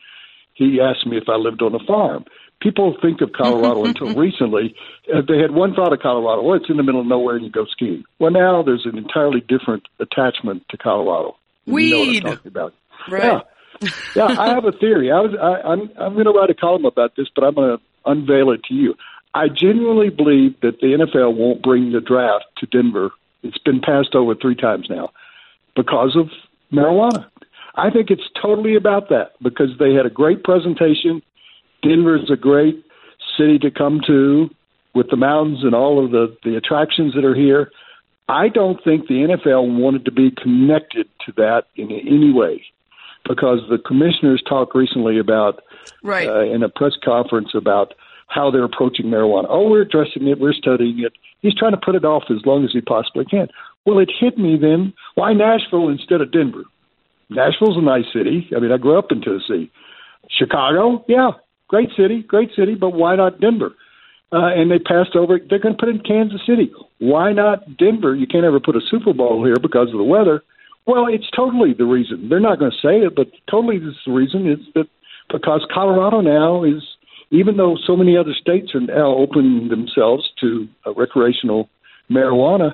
[0.53, 2.25] he asked me if I lived on a farm.
[2.61, 4.75] People think of Colorado until recently.
[5.13, 6.41] Uh, they had one thought of Colorado.
[6.41, 8.03] Well, it's in the middle of nowhere and you go skiing.
[8.17, 11.37] Well, now there's an entirely different attachment to Colorado.
[11.65, 11.85] Weed.
[11.85, 12.73] You know what I'm talking about.
[13.07, 13.23] Right.
[13.23, 13.39] Yeah
[14.15, 15.11] yeah, I have a theory.
[15.11, 17.77] I was, I, I'm, I'm going to write a column about this, but I'm going
[17.77, 18.95] to unveil it to you.
[19.33, 23.11] I genuinely believe that the NFL won't bring the draft to Denver.
[23.43, 25.11] It's been passed over three times now
[25.75, 26.29] because of
[26.73, 27.27] marijuana.
[27.75, 31.21] I think it's totally about that because they had a great presentation.
[31.83, 32.83] Denver is a great
[33.37, 34.49] city to come to
[34.93, 37.71] with the mountains and all of the, the attractions that are here.
[38.27, 42.65] I don't think the NFL wanted to be connected to that in any way
[43.27, 45.61] because the commissioners talked recently about
[46.03, 46.27] right.
[46.27, 47.93] uh, in a press conference about
[48.27, 49.45] how they're approaching marijuana.
[49.49, 51.13] Oh, we're addressing it, we're studying it.
[51.41, 53.47] He's trying to put it off as long as he possibly can.
[53.85, 54.93] Well, it hit me then.
[55.15, 56.63] Why Nashville instead of Denver?
[57.29, 58.49] Nashville's a nice city.
[58.55, 59.71] I mean, I grew up in Tennessee.
[60.29, 61.31] Chicago, yeah,
[61.67, 63.73] great city, great city, but why not Denver?
[64.31, 65.39] Uh, and they passed over.
[65.39, 66.71] They're going to put it in Kansas City.
[66.99, 68.15] Why not Denver?
[68.15, 70.43] You can't ever put a Super Bowl here because of the weather.
[70.89, 72.29] Well, it's totally the reason.
[72.29, 74.87] They're not going to say it, but totally this the reason is that
[75.31, 76.81] because Colorado now is,
[77.29, 81.69] even though so many other states are now opening themselves to uh, recreational
[82.09, 82.71] marijuana,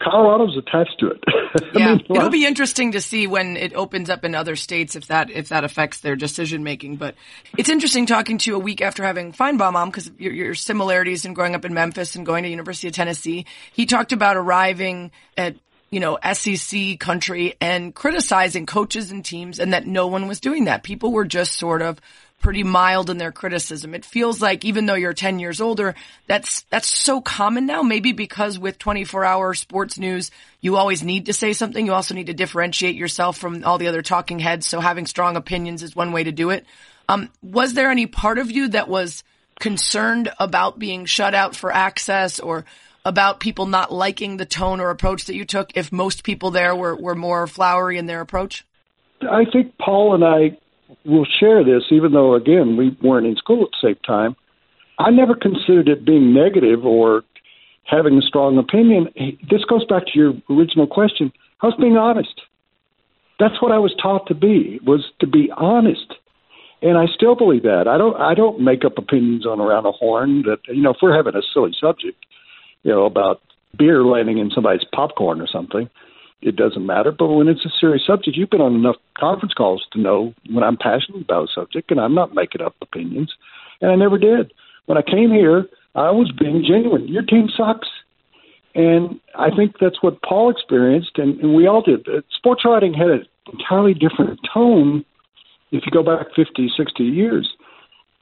[0.00, 1.24] Colorado's attached to it.
[1.74, 5.06] yeah, mean, it'll be interesting to see when it opens up in other states if
[5.06, 6.96] that if that affects their decision making.
[6.96, 7.16] But
[7.58, 11.24] it's interesting talking to you a week after having Finebaum on because your, your similarities
[11.24, 13.46] in growing up in Memphis and going to University of Tennessee.
[13.72, 15.56] He talked about arriving at
[15.96, 20.66] you know, SEC country and criticizing coaches and teams and that no one was doing
[20.66, 20.82] that.
[20.82, 21.98] People were just sort of
[22.42, 23.94] pretty mild in their criticism.
[23.94, 25.94] It feels like even though you're 10 years older,
[26.26, 27.80] that's, that's so common now.
[27.80, 30.30] Maybe because with 24 hour sports news,
[30.60, 31.86] you always need to say something.
[31.86, 34.66] You also need to differentiate yourself from all the other talking heads.
[34.66, 36.66] So having strong opinions is one way to do it.
[37.08, 39.24] Um, was there any part of you that was
[39.60, 42.66] concerned about being shut out for access or
[43.06, 46.74] about people not liking the tone or approach that you took if most people there
[46.74, 48.66] were, were more flowery in their approach?
[49.22, 50.58] I think Paul and I
[51.04, 54.34] will share this, even though, again, we weren't in school at the same time.
[54.98, 57.22] I never considered it being negative or
[57.84, 59.08] having a strong opinion.
[59.48, 61.32] This goes back to your original question.
[61.62, 62.40] I was being honest.
[63.38, 66.14] That's what I was taught to be, was to be honest.
[66.82, 67.86] And I still believe that.
[67.88, 70.98] I don't I don't make up opinions on around a horn that you know, if
[71.00, 72.25] we're having a silly subject,
[72.86, 73.42] you know, about
[73.76, 75.90] beer landing in somebody's popcorn or something,
[76.40, 77.10] it doesn't matter.
[77.10, 80.62] But when it's a serious subject, you've been on enough conference calls to know when
[80.62, 83.34] I'm passionate about a subject, and I'm not making up opinions.
[83.80, 84.52] And I never did.
[84.86, 87.08] When I came here, I was being genuine.
[87.08, 87.88] Your team sucks.
[88.76, 92.06] And I think that's what Paul experienced, and, and we all did.
[92.06, 93.18] Uh, sports writing had a
[93.52, 95.04] entirely different tone
[95.72, 97.52] if you go back 50, 60 years.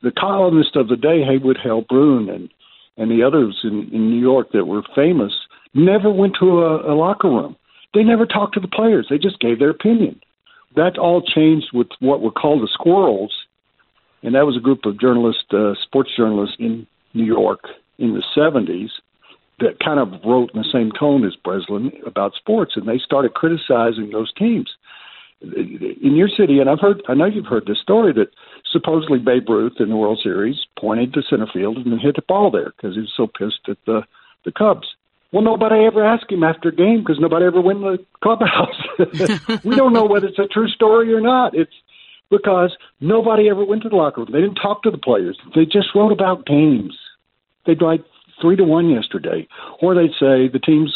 [0.02, 2.48] The columnists of the day, Heywood Hale Broun and
[2.96, 5.32] and the others in, in New York that were famous,
[5.74, 7.56] never went to a, a locker room.
[7.92, 9.06] They never talked to the players.
[9.08, 10.20] They just gave their opinion.
[10.76, 13.32] That all changed with what were called the Squirrels,
[14.22, 17.60] and that was a group of journalists, uh, sports journalists in New York
[17.98, 18.90] in the 70s
[19.60, 23.34] that kind of wrote in the same tone as Breslin about sports, and they started
[23.34, 24.70] criticizing those teams.
[25.40, 28.28] In your city, and I've heard, I know you've heard this story that
[28.74, 32.50] supposedly Babe Ruth in the World Series pointed to center field and hit the ball
[32.50, 34.02] there because he was so pissed at the
[34.44, 34.86] the Cubs.
[35.32, 39.62] Well, nobody ever asked him after a game because nobody ever went in the clubhouse.
[39.64, 41.56] we don't know whether it's a true story or not.
[41.56, 41.72] It's
[42.30, 44.30] because nobody ever went to the locker room.
[44.32, 45.38] They didn't talk to the players.
[45.54, 46.96] They just wrote about games.
[47.66, 48.04] They'd write
[48.40, 49.48] three to one yesterday,
[49.80, 50.94] or they'd say the team's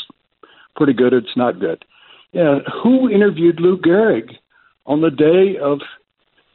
[0.76, 1.12] pretty good.
[1.12, 1.84] It's not good.
[2.32, 4.36] Yeah, who interviewed Lou Gehrig
[4.86, 5.80] on the day of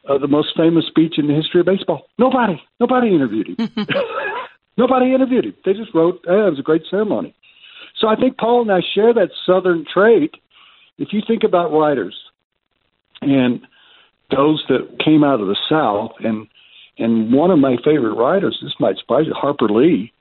[0.08, 2.06] uh, the most famous speech in the history of baseball?
[2.18, 2.60] Nobody.
[2.80, 3.70] Nobody interviewed him.
[4.76, 5.54] Nobody interviewed him.
[5.64, 7.34] They just wrote, hey, it was a great ceremony.
[7.96, 10.34] So I think Paul and I share that Southern trait.
[10.98, 12.16] If you think about writers
[13.20, 13.60] and
[14.30, 16.46] those that came out of the South, and
[16.98, 20.12] and one of my favorite writers, this might surprise you, Harper Lee,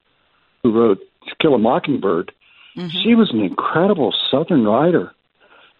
[0.63, 2.31] who wrote To Kill a Mockingbird.
[2.75, 2.87] Mm-hmm.
[3.03, 5.13] She was an incredible Southern writer,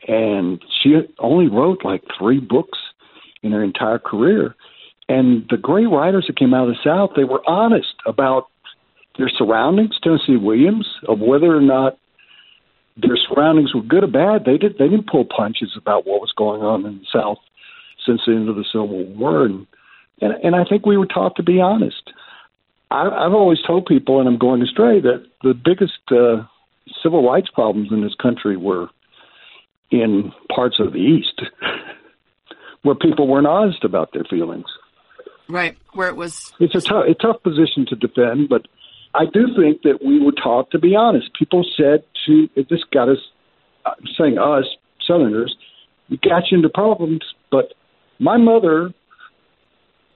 [0.08, 2.78] and she only wrote like three books
[3.44, 4.56] in her entire career.
[5.08, 8.48] And the great writers that came out of the South, they were honest about
[9.18, 10.00] their surroundings.
[10.02, 11.98] Tennessee Williams, of whether or not
[12.98, 16.34] their surroundings were good or bad, they did they didn't pull punches about what was
[16.36, 17.40] going on in the South
[18.06, 19.68] since the end of the Civil War, and
[20.22, 22.12] and, and I think we were taught to be honest.
[22.92, 26.44] I, I've always told people, and I'm going astray, that the biggest uh,
[27.02, 28.88] civil rights problems in this country were
[29.90, 31.42] in parts of the East,
[32.84, 34.66] where people weren't honest about their feelings.
[35.50, 36.54] Right, where it was.
[36.60, 38.68] It's a tough, a tough position to defend, but
[39.14, 41.32] I do think that we were taught to be honest.
[41.38, 43.18] People said to this got us
[43.86, 44.66] I'm saying us
[45.06, 45.56] Southerners,
[46.10, 47.22] we got you into problems.
[47.52, 47.74] But
[48.20, 48.94] my mother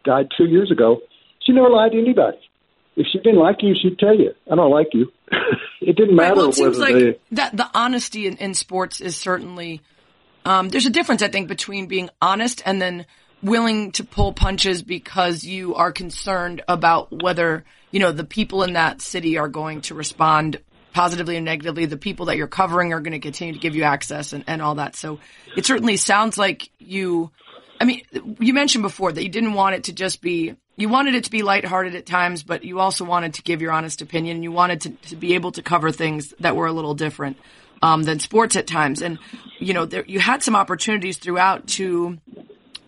[0.05, 1.01] died two years ago.
[1.41, 2.37] She never lied to anybody.
[2.95, 5.11] If she didn't like you, she'd tell you, "I don't like you."
[5.81, 6.29] it didn't matter.
[6.29, 9.81] Right, well, it seems like they, that the honesty in, in sports is certainly.
[10.47, 13.05] Um, there's a difference, I think, between being honest and then
[13.43, 18.73] willing to pull punches because you are concerned about whether you know the people in
[18.73, 20.61] that city are going to respond
[20.93, 21.85] positively or negatively.
[21.85, 24.61] The people that you're covering are going to continue to give you access and, and
[24.61, 24.95] all that.
[24.95, 25.19] So
[25.57, 27.29] it certainly sounds like you.
[27.81, 28.03] I mean,
[28.39, 30.55] you mentioned before that you didn't want it to just be.
[30.77, 33.73] You wanted it to be lighthearted at times, but you also wanted to give your
[33.73, 34.43] honest opinion.
[34.43, 37.35] You wanted to, to be able to cover things that were a little different
[37.81, 39.01] um, than sports at times.
[39.01, 39.19] And
[39.59, 42.17] you know, there, you had some opportunities throughout to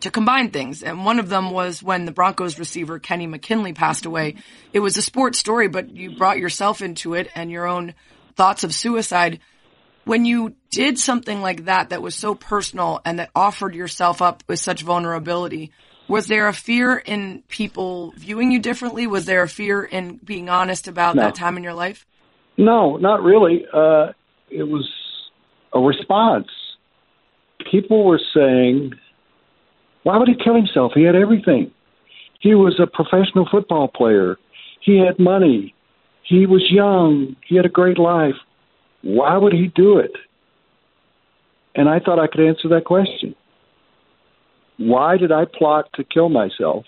[0.02, 0.82] to combine things.
[0.82, 4.36] And one of them was when the Broncos receiver Kenny McKinley passed away.
[4.71, 7.93] It was a sports story, but you brought yourself into it and your own
[8.36, 9.39] thoughts of suicide.
[10.06, 14.43] When you did something like that, that was so personal and that offered yourself up
[14.47, 15.71] with such vulnerability,
[16.08, 19.06] was there a fear in people viewing you differently?
[19.06, 21.23] Was there a fear in being honest about no.
[21.23, 22.06] that time in your life?
[22.58, 23.65] No, not really.
[23.71, 24.13] Uh,
[24.51, 24.89] it was
[25.73, 26.47] a response.
[27.71, 28.93] People were saying,
[30.03, 30.93] why would he kill himself?
[30.95, 31.71] He had everything.
[32.39, 34.38] He was a professional football player.
[34.81, 35.75] He had money.
[36.23, 37.35] He was young.
[37.47, 38.35] He had a great life.
[39.01, 40.12] Why would he do it?
[41.75, 43.35] And I thought I could answer that question.
[44.77, 46.85] Why did I plot to kill myself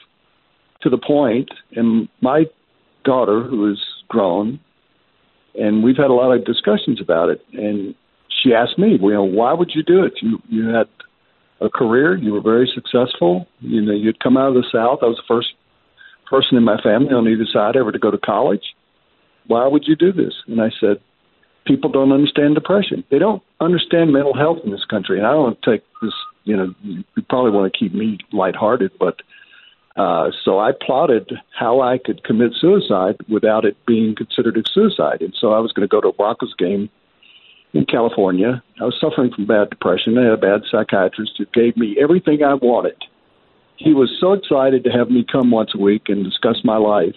[0.81, 2.45] to the point, and my
[3.03, 4.59] daughter, who is grown,
[5.55, 7.95] and we've had a lot of discussions about it, and
[8.41, 10.13] she asked me, you know, why would you do it?
[10.21, 10.87] You you had
[11.61, 12.17] a career.
[12.17, 13.47] You were very successful.
[13.59, 14.99] You know, you'd come out of the South.
[15.01, 15.49] I was the first
[16.29, 18.63] person in my family on either side ever to go to college.
[19.47, 20.33] Why would you do this?
[20.47, 20.97] And I said,
[21.65, 23.03] people don't understand depression.
[23.11, 25.17] They don't understand mental health in this country.
[25.17, 26.13] And I don't take this,
[26.45, 29.21] you know, you probably want to keep me lighthearted, but
[29.97, 35.21] uh, so I plotted how I could commit suicide without it being considered a suicide.
[35.21, 36.89] And so I was going to go to a Broncos game
[37.73, 38.63] in California.
[38.79, 40.17] I was suffering from bad depression.
[40.17, 43.01] I had a bad psychiatrist who gave me everything I wanted.
[43.77, 47.15] He was so excited to have me come once a week and discuss my life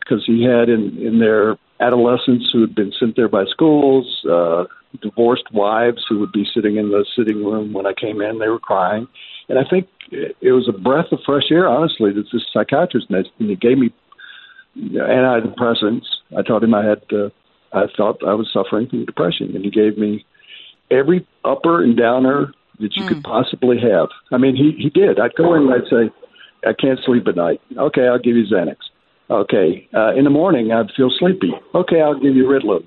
[0.00, 4.64] because he had in, in their adolescents who had been sent there by schools, uh,
[5.00, 8.38] divorced wives who would be sitting in the sitting room when I came in.
[8.38, 9.06] They were crying.
[9.52, 13.28] And I think it was a breath of fresh air, honestly, that this psychiatrist and
[13.38, 13.92] he gave me
[14.78, 16.06] antidepressants.
[16.34, 17.28] I told him I had uh,
[17.70, 20.24] I thought I was suffering from depression, and he gave me
[20.90, 24.08] every upper and downer that you could possibly have.
[24.30, 25.20] I mean, he he did.
[25.20, 26.10] I'd go in and I'd say,
[26.66, 27.60] I can't sleep at night.
[27.76, 28.76] Okay, I'll give you Xanax.
[29.28, 31.52] Okay, uh, in the morning I'd feel sleepy.
[31.74, 32.86] Okay, I'll give you Ritalin.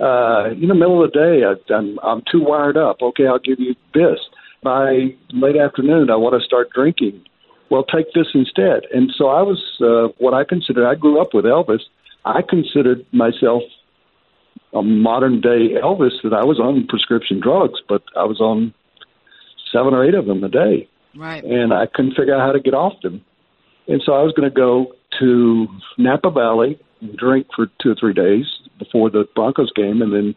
[0.00, 3.02] Uh, in the middle of the day, I, I'm I'm too wired up.
[3.02, 4.20] Okay, I'll give you this.
[4.64, 7.22] By late afternoon, I want to start drinking.
[7.70, 8.84] Well, take this instead.
[8.92, 11.80] And so I was uh, what I considered, I grew up with Elvis.
[12.24, 13.62] I considered myself
[14.72, 18.72] a modern day Elvis that I was on prescription drugs, but I was on
[19.70, 21.44] seven or eight of them a day, Right.
[21.44, 23.20] and I couldn't figure out how to get off them.
[23.86, 27.96] And so I was going to go to Napa Valley, and drink for two or
[28.00, 28.46] three days
[28.78, 30.34] before the Broncos game, and then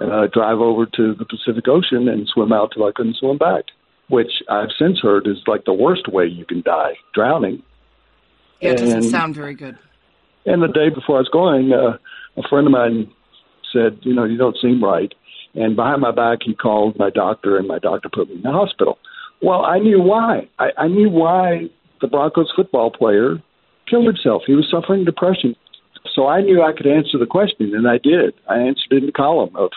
[0.00, 3.64] uh, drive over to the Pacific Ocean and swim out till I couldn't swim back.
[4.08, 7.62] Which I've since heard is like the worst way you can die, drowning.
[8.60, 9.76] Yeah, it doesn't sound very good.
[10.44, 11.98] And the day before I was going, uh,
[12.36, 13.10] a friend of mine
[13.72, 15.12] said, "You know, you don't seem right."
[15.54, 18.52] And behind my back, he called my doctor, and my doctor put me in the
[18.52, 18.98] hospital.
[19.42, 20.48] Well, I knew why.
[20.58, 21.68] I, I knew why
[22.00, 23.42] the Broncos football player
[23.90, 24.42] killed himself.
[24.46, 25.56] He was suffering depression.
[26.14, 28.34] So I knew I could answer the question, and I did.
[28.48, 29.70] I answered it in the column of,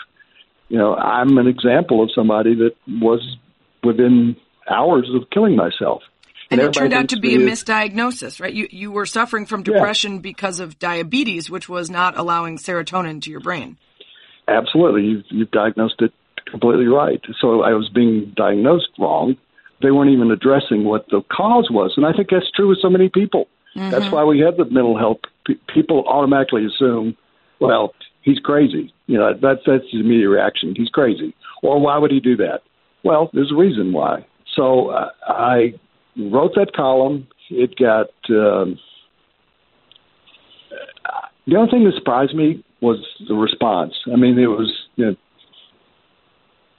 [0.70, 3.36] you know, I'm an example of somebody that was
[3.82, 4.36] within
[4.70, 6.02] hours of killing myself.
[6.50, 8.52] And it turned out to be a misdiagnosis, right?
[8.52, 13.30] You you were suffering from depression because of diabetes, which was not allowing serotonin to
[13.30, 13.76] your brain.
[14.48, 16.12] Absolutely, you've, you've diagnosed it
[16.50, 17.20] completely right.
[17.40, 19.36] So I was being diagnosed wrong.
[19.80, 22.90] They weren't even addressing what the cause was, and I think that's true with so
[22.90, 23.46] many people.
[23.76, 24.14] That's mm-hmm.
[24.14, 25.20] why we have the mental health.
[25.46, 27.16] P- people automatically assume,
[27.60, 28.92] well, he's crazy.
[29.06, 30.74] You know, that's that's the immediate reaction.
[30.76, 32.60] He's crazy, or why would he do that?
[33.04, 34.26] Well, there's a reason why.
[34.54, 35.74] So uh, I
[36.16, 37.26] wrote that column.
[37.50, 38.08] It got.
[38.28, 38.78] Um,
[41.46, 43.94] the only thing that surprised me was the response.
[44.12, 45.16] I mean, it was you know,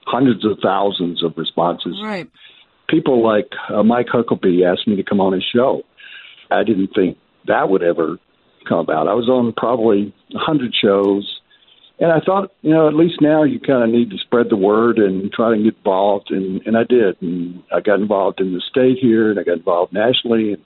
[0.06, 2.00] hundreds of thousands of responses.
[2.02, 2.30] Right.
[2.88, 5.82] People like uh, Mike Huckabee asked me to come on his show.
[6.50, 7.18] I didn't think
[7.48, 8.18] that would ever
[8.68, 9.08] come about.
[9.08, 11.31] I was on probably a hundred shows,
[12.02, 14.56] and I thought, you know, at least now you kind of need to spread the
[14.56, 18.54] word and try to get involved, and and I did, and I got involved in
[18.54, 20.64] the state here, and I got involved nationally, and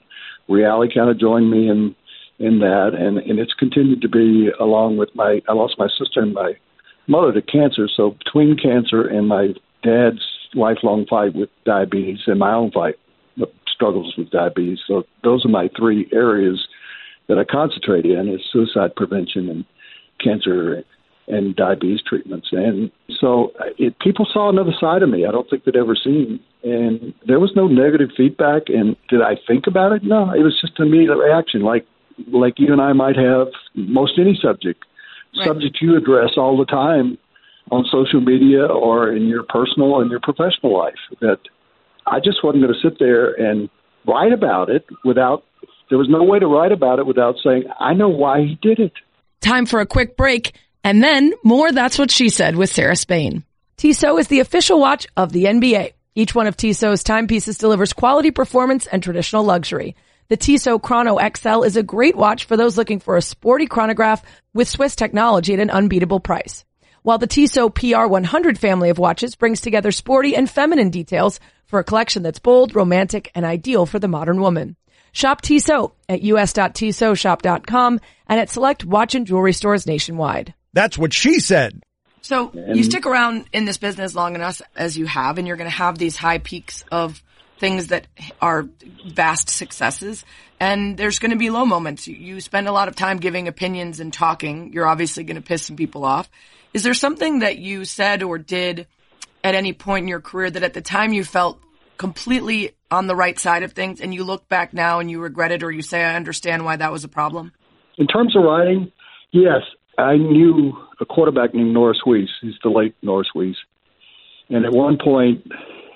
[0.48, 1.94] Reali kind of joined me in
[2.38, 5.42] in that, and and it's continued to be along with my.
[5.46, 6.54] I lost my sister and my
[7.06, 9.48] mother to cancer, so between cancer and my
[9.82, 10.24] dad's
[10.54, 12.94] lifelong fight with diabetes and my own fight
[13.42, 16.66] uh, struggles with diabetes, so those are my three areas
[17.28, 19.66] that I concentrate in: is suicide prevention and
[20.18, 20.82] cancer
[21.28, 22.48] and diabetes treatments.
[22.52, 25.96] And so uh, it, people saw another side of me I don't think they'd ever
[25.96, 26.40] seen.
[26.62, 28.64] And there was no negative feedback.
[28.68, 30.02] And did I think about it?
[30.04, 31.86] No, it was just an immediate reaction, like
[32.32, 34.84] like you and I might have most any subject,
[35.36, 35.46] Right.
[35.48, 37.18] subject you address all the time
[37.70, 40.94] on social media or in your personal and your professional life.
[41.20, 41.40] That
[42.06, 43.68] I just wasn't going to sit there and
[44.06, 45.44] write about it without.
[45.90, 48.78] There was no way to write about it without saying I know why he did
[48.78, 48.92] it.
[49.40, 50.54] Time for a quick break,
[50.86, 53.42] and then more That's What She Said with Sarah Spain.
[53.76, 55.94] Tissot is the official watch of the NBA.
[56.14, 59.96] Each one of Tissot's timepieces delivers quality performance and traditional luxury.
[60.28, 64.22] The Tissot Chrono XL is a great watch for those looking for a sporty chronograph
[64.54, 66.64] with Swiss technology at an unbeatable price.
[67.02, 71.84] While the Tissot PR100 family of watches brings together sporty and feminine details for a
[71.84, 74.76] collection that's bold, romantic, and ideal for the modern woman.
[75.10, 80.54] Shop Tissot at us.tissotshop.com and at select watch and jewelry stores nationwide.
[80.76, 81.82] That's what she said.
[82.20, 85.70] So you stick around in this business long enough as you have, and you're going
[85.70, 87.22] to have these high peaks of
[87.58, 88.06] things that
[88.42, 88.68] are
[89.08, 90.22] vast successes.
[90.60, 92.06] And there's going to be low moments.
[92.06, 94.74] You, you spend a lot of time giving opinions and talking.
[94.74, 96.28] You're obviously going to piss some people off.
[96.74, 98.86] Is there something that you said or did
[99.42, 101.58] at any point in your career that at the time you felt
[101.96, 105.52] completely on the right side of things and you look back now and you regret
[105.52, 107.52] it or you say, I understand why that was a problem?
[107.96, 108.92] In terms of writing,
[109.32, 109.62] yes,
[109.98, 112.28] I knew a quarterback named Norris Weese.
[112.40, 113.56] He's the late Norris Weese.
[114.48, 115.46] And at one point,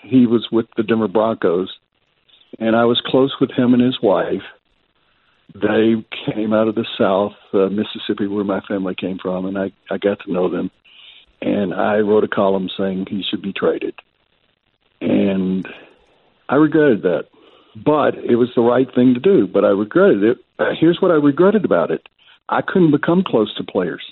[0.03, 1.71] he was with the Denver Broncos,
[2.59, 4.43] and I was close with him and his wife.
[5.55, 9.73] They came out of the South, uh, Mississippi, where my family came from, and I,
[9.91, 10.71] I got to know them.
[11.43, 13.95] And I wrote a column saying he should be traded.
[15.01, 15.67] And
[16.49, 17.27] I regretted that.
[17.75, 20.39] But it was the right thing to do, but I regretted it.
[20.79, 22.09] Here's what I regretted about it
[22.51, 24.03] I couldn't become close to players.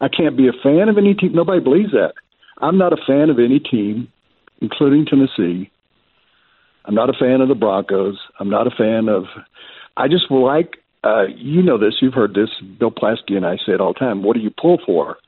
[0.00, 1.32] I can't be a fan of any team.
[1.32, 2.14] Nobody believes that.
[2.58, 4.08] I'm not a fan of any team,
[4.60, 5.70] including Tennessee.
[6.84, 8.18] I'm not a fan of the Broncos.
[8.40, 9.24] I'm not a fan of.
[9.96, 10.78] I just like.
[11.04, 11.94] Uh, you know this.
[12.00, 12.50] You've heard this.
[12.78, 14.22] Bill Plaschke and I say it all the time.
[14.22, 15.18] What do you pull for?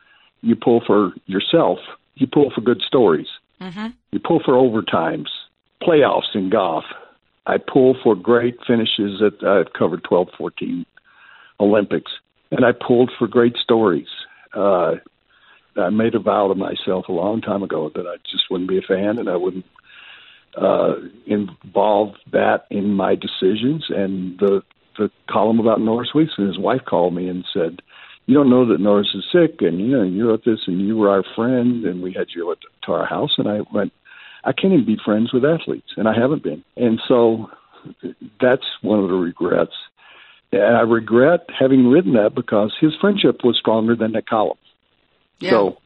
[0.41, 1.79] You pull for yourself.
[2.15, 3.27] You pull for good stories.
[3.61, 3.89] Mm-hmm.
[4.12, 5.29] You pull for overtimes,
[5.83, 6.85] playoffs in golf.
[7.47, 10.87] I pull for great finishes that I've covered 12, 14
[11.61, 12.12] Olympics,
[12.51, 14.09] and I pulled for great stories.
[14.55, 14.97] Uh,
[15.76, 18.78] I made a vow to myself a long time ago that I just wouldn't be
[18.78, 19.64] a fan and I wouldn't
[20.57, 20.95] uh,
[21.26, 23.86] involve that in my decisions.
[23.88, 24.62] And the
[24.97, 27.82] the column about Norris Weese and his wife called me and said,
[28.26, 30.97] "You don't know that Norris is sick, and you know you wrote this, and you
[30.97, 33.92] were our friend, and we had you at, to our house." And I went,
[34.45, 37.51] "I can't even be friends with athletes, and I haven't been." And so
[38.40, 39.74] that's one of the regrets.
[40.55, 44.59] And I regret having written that because his friendship was stronger than that column.
[45.41, 45.51] Yeah.
[45.51, 45.79] So,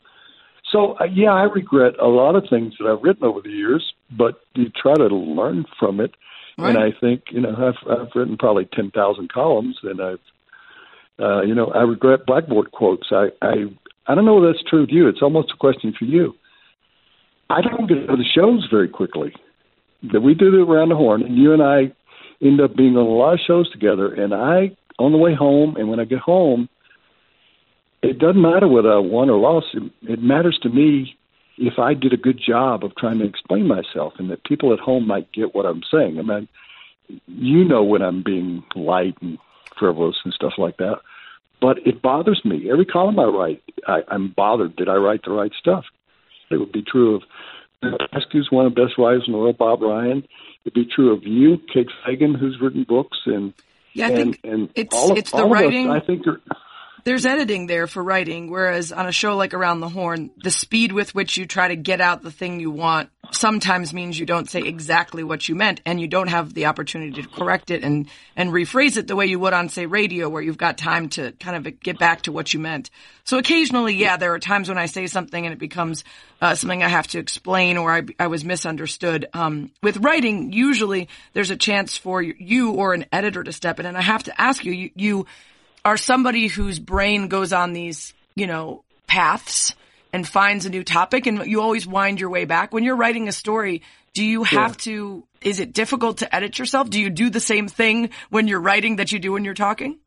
[0.71, 3.93] so uh, yeah, I regret a lot of things that I've written over the years,
[4.11, 6.12] but you try to learn from it.
[6.59, 6.75] Right.
[6.75, 10.19] And I think you know I've I've written probably ten thousand columns, and I've
[11.21, 13.09] uh, you know I regret blackboard quotes.
[13.11, 13.66] I I
[14.07, 15.09] I don't know if that's true with you.
[15.09, 16.35] It's almost a question for you.
[17.49, 19.33] I don't get to the shows very quickly.
[20.12, 21.93] That we do the around the horn, and you and I
[22.41, 24.12] end up being on a lot of shows together.
[24.12, 26.68] And I on the way home, and when I get home,
[28.03, 29.68] it doesn't matter whether I won or lost.
[29.74, 31.16] It, it matters to me
[31.57, 34.78] if I did a good job of trying to explain myself, and that people at
[34.78, 36.18] home might get what I'm saying.
[36.18, 36.49] I mean,
[37.26, 39.39] you know when I'm being light and
[39.78, 40.99] frivolous and stuff like that,
[41.61, 42.70] but it bothers me.
[42.70, 44.76] Every column I write, I, I'm bothered.
[44.76, 45.84] Did I write the right stuff?
[46.51, 47.22] It would be true of
[47.83, 50.26] Rescue's one of the best writers in the world, Bob Ryan.
[50.64, 53.53] It'd be true of you, Kate Fagan, who's written books, and
[53.93, 56.01] Yeah, I and, think and it's- all of, it's the all of us, writing- I
[56.01, 56.41] think are,
[57.05, 60.92] there's editing there for writing, whereas on a show like Around the Horn, the speed
[60.92, 64.49] with which you try to get out the thing you want sometimes means you don't
[64.49, 68.09] say exactly what you meant and you don't have the opportunity to correct it and,
[68.36, 71.32] and rephrase it the way you would on, say, radio where you've got time to
[71.32, 72.90] kind of get back to what you meant.
[73.24, 76.05] So occasionally, yeah, there are times when I say something and it becomes
[76.40, 79.26] uh, something I have to explain or I, I was misunderstood.
[79.34, 83.86] Um, with writing, usually there's a chance for you or an editor to step in.
[83.86, 85.26] And I have to ask you, you, you
[85.85, 89.74] are somebody whose brain goes on these, you know, paths
[90.12, 92.72] and finds a new topic and you always wind your way back.
[92.72, 93.83] When you're writing a story,
[94.14, 96.91] do you have to, is it difficult to edit yourself?
[96.91, 99.99] Do you do the same thing when you're writing that you do when you're talking?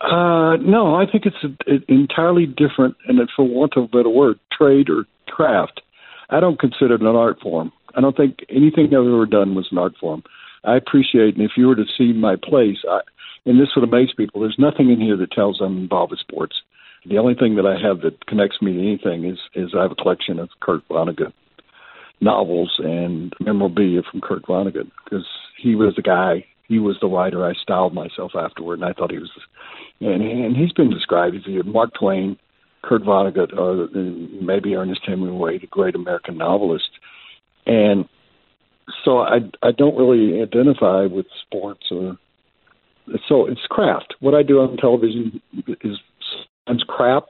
[0.00, 3.86] Uh, no, I think it's a, a, entirely different, and it's for want of a
[3.86, 5.80] better word, trade or craft.
[6.28, 7.72] I don't consider it an art form.
[7.94, 10.24] I don't think anything I've ever done was an art form.
[10.64, 13.00] I appreciate, and if you were to see my place, I,
[13.46, 16.56] and this would amaze people, there's nothing in here that tells I'm involved with sports.
[17.06, 19.92] The only thing that I have that connects me to anything is is I have
[19.92, 21.32] a collection of Kurt Vonnegut
[22.20, 25.26] novels and memorabilia from Kurt Vonnegut because
[25.60, 29.10] he was the guy, he was the writer I styled myself afterward, and I thought
[29.10, 29.30] he was,
[30.00, 32.38] and and he's been described as either Mark Twain,
[32.82, 33.88] Kurt Vonnegut, or
[34.40, 36.90] maybe Ernest Hemingway, the great American novelist,
[37.66, 38.08] and
[39.04, 42.16] so I I don't really identify with sports or
[43.28, 44.14] so it's craft.
[44.20, 45.40] What I do on television
[45.82, 45.98] is
[46.66, 47.24] sometimes crap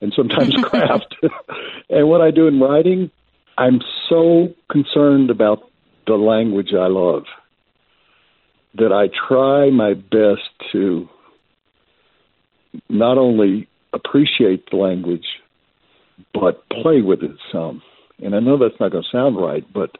[0.00, 1.14] and sometimes craft.
[1.90, 3.10] and what I do in writing,
[3.58, 5.70] I'm so concerned about
[6.06, 7.24] the language I love
[8.74, 11.08] that I try my best to
[12.88, 15.24] not only appreciate the language
[16.34, 17.82] but play with it some.
[18.22, 19.96] And I know that's not going to sound right, but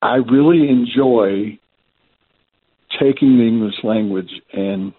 [0.00, 1.58] I really enjoy
[3.00, 4.92] taking the English language and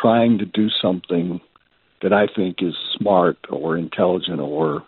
[0.00, 1.40] trying to do something
[2.02, 4.84] that I think is smart or intelligent or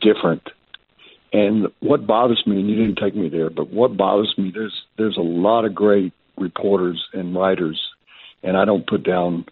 [0.00, 0.42] different.
[1.32, 4.82] And what bothers me, and you didn't take me there, but what bothers me, there's
[4.98, 7.80] there's a lot of great reporters and writers,
[8.42, 9.46] and I don't put down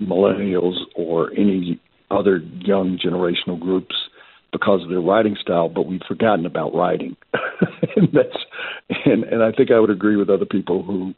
[0.00, 1.80] millennials or any
[2.10, 3.94] other young generational groups
[4.56, 7.16] because of their writing style, but we've forgotten about writing.
[7.96, 8.38] and that's
[9.04, 11.14] and, and I think I would agree with other people who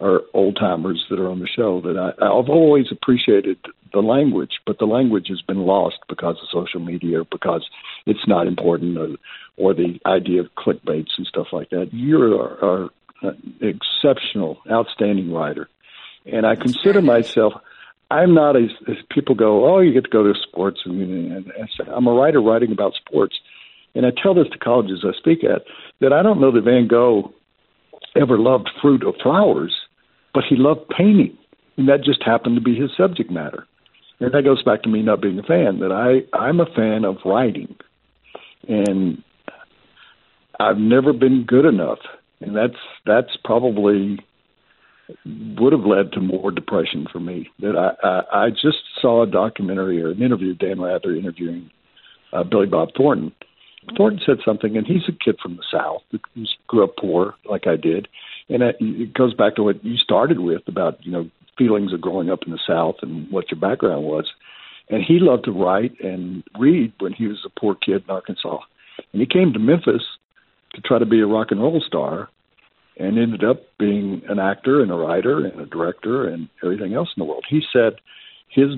[0.00, 3.58] are old timers that are on the show that I, I've always appreciated
[3.92, 7.64] the language, but the language has been lost because of social media, because
[8.04, 9.16] it's not important, or,
[9.56, 11.90] or the idea of clickbaits and stuff like that.
[11.92, 12.90] You're are,
[13.22, 15.68] an exceptional, outstanding writer,
[16.26, 17.54] and I consider myself.
[18.12, 19.66] I'm not as, as people go.
[19.66, 22.92] Oh, you get to go to sports, and, and, and I'm a writer writing about
[22.94, 23.36] sports.
[23.94, 25.62] And I tell this to colleges I speak at
[26.00, 27.32] that I don't know that Van Gogh
[28.14, 29.74] ever loved fruit or flowers,
[30.34, 31.36] but he loved painting,
[31.78, 33.66] and that just happened to be his subject matter.
[34.20, 35.80] And that goes back to me not being a fan.
[35.80, 37.74] That I I'm a fan of writing,
[38.68, 39.22] and
[40.60, 41.98] I've never been good enough,
[42.40, 44.18] and that's that's probably
[45.58, 47.48] would have led to more depression for me.
[47.60, 51.70] That I I, I just saw a documentary or an interview Dan Rather interviewing
[52.32, 53.32] uh, Billy Bob Thornton.
[53.96, 56.18] Thornton said something, and he's a kid from the South who
[56.68, 58.06] grew up poor, like I did,
[58.48, 62.30] and it goes back to what you started with about you know feelings of growing
[62.30, 64.30] up in the South and what your background was.
[64.88, 68.58] And he loved to write and read when he was a poor kid in Arkansas,
[69.12, 70.02] and he came to Memphis
[70.74, 72.28] to try to be a rock and roll star,
[72.98, 77.08] and ended up being an actor and a writer and a director and everything else
[77.16, 77.44] in the world.
[77.48, 77.94] He said
[78.48, 78.70] his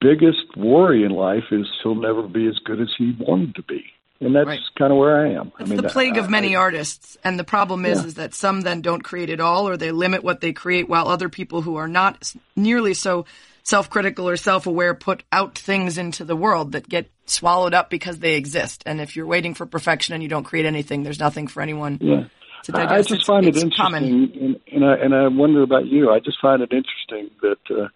[0.00, 3.84] biggest worry in life is he'll never be as good as he wanted to be
[4.22, 4.60] and that's right.
[4.78, 5.52] kind of where I am.
[5.58, 8.06] It's I mean, the plague of many I, artists, and the problem is, yeah.
[8.06, 11.08] is that some then don't create at all, or they limit what they create, while
[11.08, 13.26] other people who are not nearly so
[13.64, 18.34] self-critical or self-aware put out things into the world that get swallowed up because they
[18.34, 18.82] exist.
[18.86, 21.98] And if you're waiting for perfection and you don't create anything, there's nothing for anyone.
[22.00, 22.24] Yeah.
[22.72, 26.10] I just it's, find it interesting, and, and, I and I wonder about you.
[26.10, 27.88] I just find it interesting that uh,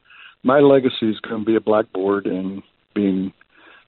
[0.43, 2.63] my legacy is going to be a blackboard and
[2.95, 3.33] being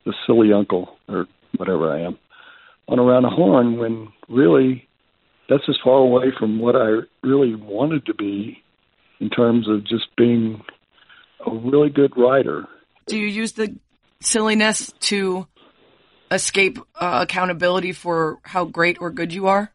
[0.05, 1.27] the silly uncle or
[1.57, 2.19] whatever I am
[2.89, 4.89] on around the horn when really
[5.49, 8.63] that's as far away from what I really wanted to be
[9.21, 10.63] in terms of just being
[11.47, 12.67] a really good writer.
[13.07, 13.77] Do you use the
[14.21, 15.47] silliness to
[16.31, 19.73] escape uh, accountability for how great or good you are?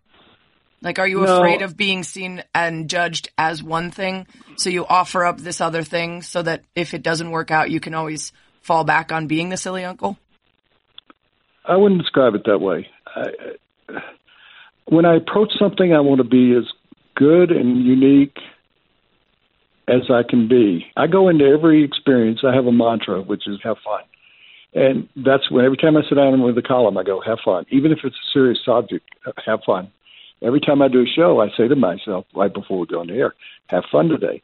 [0.83, 1.37] Like, are you no.
[1.37, 4.27] afraid of being seen and judged as one thing?
[4.57, 7.79] So you offer up this other thing so that if it doesn't work out, you
[7.79, 10.17] can always fall back on being the silly uncle?
[11.65, 12.87] I wouldn't describe it that way.
[13.15, 13.27] I,
[14.85, 16.65] when I approach something, I want to be as
[17.15, 18.37] good and unique
[19.87, 20.85] as I can be.
[20.97, 22.41] I go into every experience.
[22.45, 24.01] I have a mantra, which is have fun.
[24.73, 27.65] And that's when every time I sit down with a column, I go, have fun.
[27.69, 29.07] Even if it's a serious subject,
[29.45, 29.91] have fun.
[30.43, 33.07] Every time I do a show, I say to myself right before we go on
[33.07, 33.33] the air,
[33.67, 34.41] have fun today.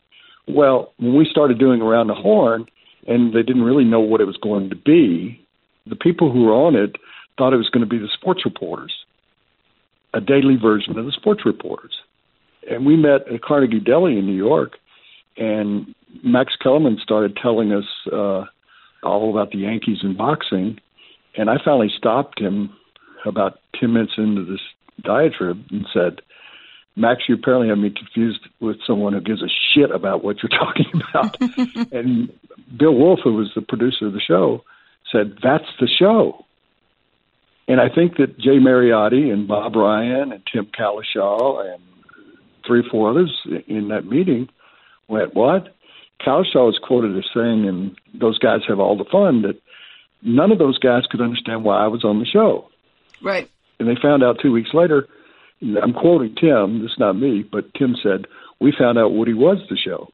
[0.48, 2.66] Well, when we started doing Around the Horn,
[3.08, 5.46] and they didn't really know what it was going to be,
[5.86, 6.96] the people who were on it
[7.38, 8.94] thought it was going to be the sports reporters,
[10.14, 11.96] a daily version of the sports reporters.
[12.70, 14.74] And we met at Carnegie Deli in New York,
[15.38, 15.94] and
[16.24, 18.46] Max Kellerman started telling us uh,
[19.04, 20.80] all about the Yankees and boxing.
[21.36, 22.72] And I finally stopped him
[23.26, 24.62] about 10 minutes into this
[25.04, 26.22] diatribe and said,
[26.96, 30.50] Max, you apparently have me confused with someone who gives a shit about what you're
[30.60, 31.38] talking about.
[31.94, 32.32] and
[32.78, 34.64] Bill Wolff, who was the producer of the show,
[35.12, 36.46] said, That's the show.
[37.68, 41.84] And I think that Jay Mariotti and Bob Ryan and Tim Cowlishaw and
[42.66, 43.32] three or four others
[43.68, 44.50] in that meeting
[45.08, 45.76] went, What?
[46.26, 49.62] Cowlishaw was quoted as saying, and those guys have all the fun, that
[50.22, 52.70] none of those guys could understand why I was on the show.
[53.22, 53.50] Right.
[53.80, 55.08] And they found out two weeks later,
[55.62, 58.28] I'm quoting Tim, this is not me, but Tim said,
[58.60, 60.10] We found out Woody was the show.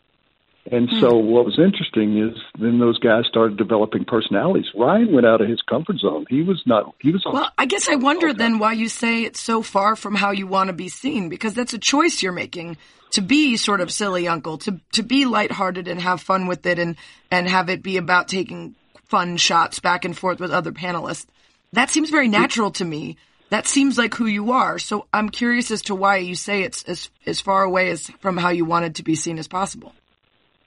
[0.71, 1.27] And so hmm.
[1.27, 4.65] what was interesting is then those guys started developing personalities.
[4.75, 6.25] Ryan went out of his comfort zone.
[6.27, 9.39] He was not he was Well, I guess I wonder then why you say it's
[9.39, 12.77] so far from how you want to be seen because that's a choice you're making
[13.11, 16.79] to be sort of silly uncle, to to be lighthearted and have fun with it
[16.79, 16.95] and
[17.29, 18.73] and have it be about taking
[19.05, 21.27] fun shots back and forth with other panelists.
[21.73, 23.17] That seems very natural to me.
[23.49, 24.79] That seems like who you are.
[24.79, 28.37] So I'm curious as to why you say it's as as far away as from
[28.37, 29.93] how you wanted to be seen as possible.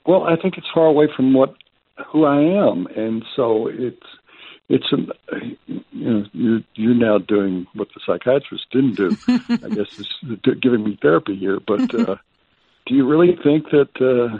[0.07, 1.55] Well, I think it's far away from what
[2.07, 4.07] who I am, and so it's
[4.68, 4.97] it's a
[5.66, 9.16] you know you're you're now doing what the psychiatrist didn't do.
[9.29, 10.09] I guess is
[10.62, 11.59] giving me therapy here.
[11.66, 12.16] But uh,
[12.87, 14.39] do you really think that uh,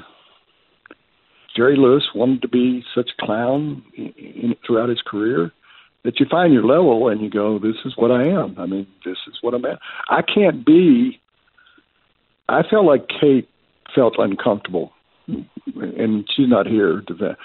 [1.57, 5.53] Jerry Lewis wanted to be such a clown in, in, throughout his career?
[6.05, 8.55] That you find your level and you go, this is what I am.
[8.57, 9.79] I mean, this is what I'm at.
[10.09, 11.21] I can't be.
[12.49, 13.49] I felt like Kate
[13.95, 14.93] felt uncomfortable
[15.77, 17.37] and she's not here to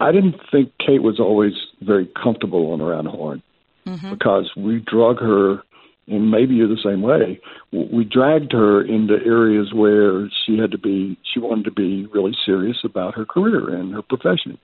[0.00, 1.52] I didn't think Kate was always
[1.82, 3.42] very comfortable on around horn
[3.86, 4.10] mm-hmm.
[4.10, 5.62] because we drug her,
[6.06, 7.40] and maybe you're the same way.
[7.72, 12.36] We dragged her into areas where she had to be, she wanted to be really
[12.46, 14.58] serious about her career and her profession.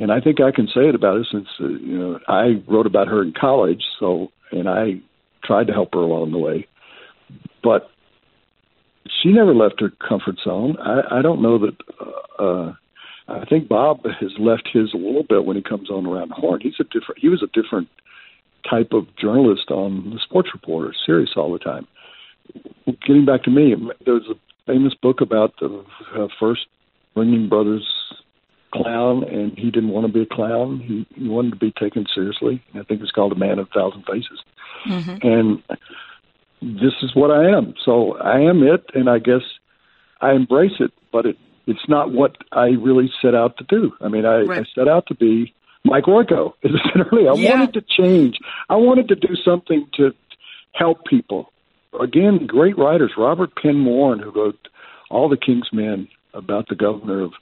[0.00, 2.86] And I think I can say it about her since uh, you know I wrote
[2.86, 5.00] about her in college, so and I
[5.44, 6.66] tried to help her along the way.
[7.62, 7.90] But
[9.22, 10.76] she never left her comfort zone.
[10.80, 11.76] I, I don't know that.
[12.00, 12.74] Uh, uh,
[13.28, 16.34] I think Bob has left his a little bit when he comes on around the
[16.34, 16.60] horn.
[16.60, 17.20] He's a different.
[17.20, 17.88] He was a different
[18.68, 21.86] type of journalist on the sports reporter, serious all the time.
[23.06, 23.74] Getting back to me,
[24.04, 24.34] there's a
[24.66, 25.84] famous book about the
[26.16, 26.66] uh, first
[27.16, 27.84] Ringling Brothers
[28.76, 30.80] clown, and he didn't want to be a clown.
[30.80, 32.62] He, he wanted to be taken seriously.
[32.74, 34.40] I think it's called A Man of a Thousand Faces.
[34.88, 35.26] Mm-hmm.
[35.26, 35.62] And
[36.62, 37.74] this is what I am.
[37.84, 39.42] So I am it, and I guess
[40.20, 40.92] I embrace it.
[41.12, 43.92] But it it's not what I really set out to do.
[44.00, 44.60] I mean, I, right.
[44.60, 45.52] I set out to be
[45.84, 47.32] Mike Royko, as I said earlier.
[47.32, 47.58] I Yeah.
[47.58, 48.38] wanted to change.
[48.68, 50.12] I wanted to do something to
[50.72, 51.50] help people.
[52.00, 53.12] Again, great writers.
[53.16, 54.68] Robert Penn Warren, who wrote
[55.10, 57.32] all the King's Men about the governor of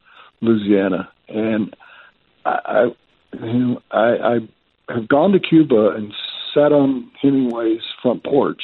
[0.40, 1.76] Louisiana, and
[2.44, 4.38] I, I, you know, I,
[4.88, 6.12] I have gone to Cuba and
[6.54, 8.62] sat on Hemingway's front porch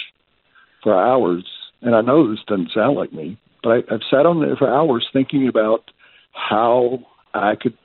[0.83, 1.45] for hours.
[1.83, 4.73] And I know this doesn't sound like me, but I, I've sat on there for
[4.73, 5.91] hours thinking about
[6.33, 7.01] how
[7.35, 7.77] I could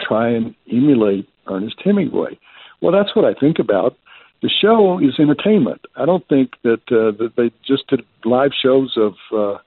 [0.00, 2.38] try and emulate Ernest Hemingway.
[2.80, 3.96] Well, that's what I think about.
[4.42, 5.82] The show is entertainment.
[5.96, 9.58] I don't think that uh, that they just did live shows of uh,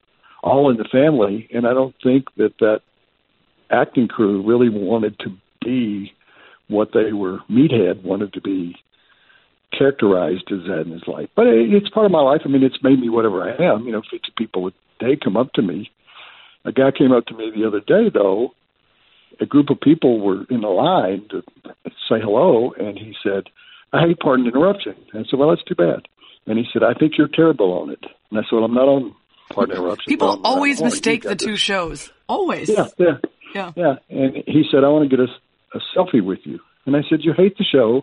[0.44, 2.82] All in the Family, and I don't think that that
[3.70, 5.30] acting crew really wanted to
[5.64, 6.14] be
[6.68, 7.40] what they were.
[7.50, 8.76] Meathead wanted to be
[9.78, 12.42] characterized as that in his life, but it, it's part of my life.
[12.46, 13.86] I mean, it's made me whatever I am.
[13.86, 15.92] You know, if people would they come up to me.
[16.64, 18.54] A guy came up to me the other day, though,
[19.40, 21.44] a group of people were in a line to
[22.10, 23.50] say hello, and he said,
[23.94, 26.08] "I hate pardon interruption." And I said, "Well, that's too bad."
[26.48, 28.88] And he said, "I think you're terrible on it." And I said, "Well, I'm not
[28.88, 29.14] on
[29.50, 32.12] pardon interruption." People always mistake the two this." shows.
[32.28, 32.70] Always.
[32.70, 33.18] Yeah, yeah,
[33.56, 33.72] Yeah.
[33.76, 33.96] yeah.
[34.10, 35.30] And he said, "I want to get a,
[35.78, 38.02] a selfie with you." And I said, "You hate the show.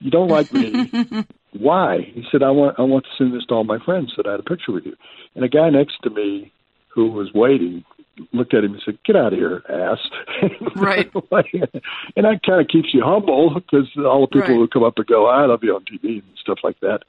[0.00, 0.90] You don't like me.
[1.58, 4.26] Why?" He said, "I want I want to send this to all my friends that
[4.26, 4.96] I had a picture with you."
[5.34, 6.52] And a guy next to me
[6.88, 7.84] who was waiting
[8.32, 9.98] looked at him and said, "Get out of here, ass!"
[10.76, 11.10] Right.
[11.30, 14.56] and that kind of keeps you humble because all the people Right.
[14.56, 17.02] who come up and go, "I love you" on TV and stuff like that.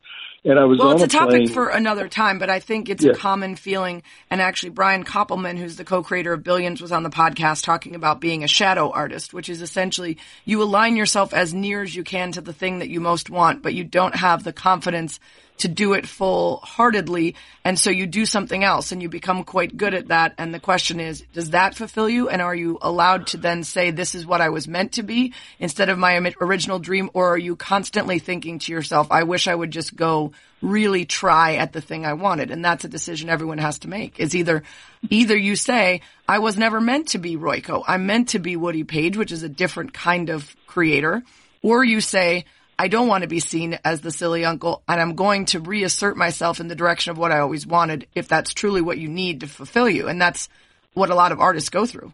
[0.44, 1.48] And I was Well, it's a topic plane.
[1.50, 4.02] for another time, but I think it's a common feeling.
[4.32, 8.20] And actually, Brian Koppelman, who's the co-creator of Billions, was on the podcast talking about
[8.20, 12.32] being a shadow artist, which is essentially you align yourself as near as you can
[12.32, 15.20] to the thing that you most want, but you don't have the confidence
[15.62, 17.36] to do it full heartedly.
[17.64, 20.34] And so you do something else and you become quite good at that.
[20.38, 22.30] And the question is, does that fulfill you?
[22.30, 25.34] And are you allowed to then say, this is what I was meant to be
[25.60, 27.10] instead of my original dream?
[27.14, 31.56] Or are you constantly thinking to yourself, I wish I would just go really try
[31.56, 32.52] at the thing I wanted?
[32.52, 34.64] And that's a decision everyone has to make is either,
[35.10, 37.84] either you say, I was never meant to be Royko.
[37.88, 41.24] I'm meant to be Woody Paige, which is a different kind of creator.
[41.62, 42.46] Or you say,
[42.82, 46.18] I don't want to be seen as the silly uncle and I'm going to reassert
[46.18, 49.42] myself in the direction of what I always wanted if that's truly what you need
[49.42, 50.08] to fulfill you.
[50.08, 50.50] And that's
[50.96, 52.12] what a lot of artists go through.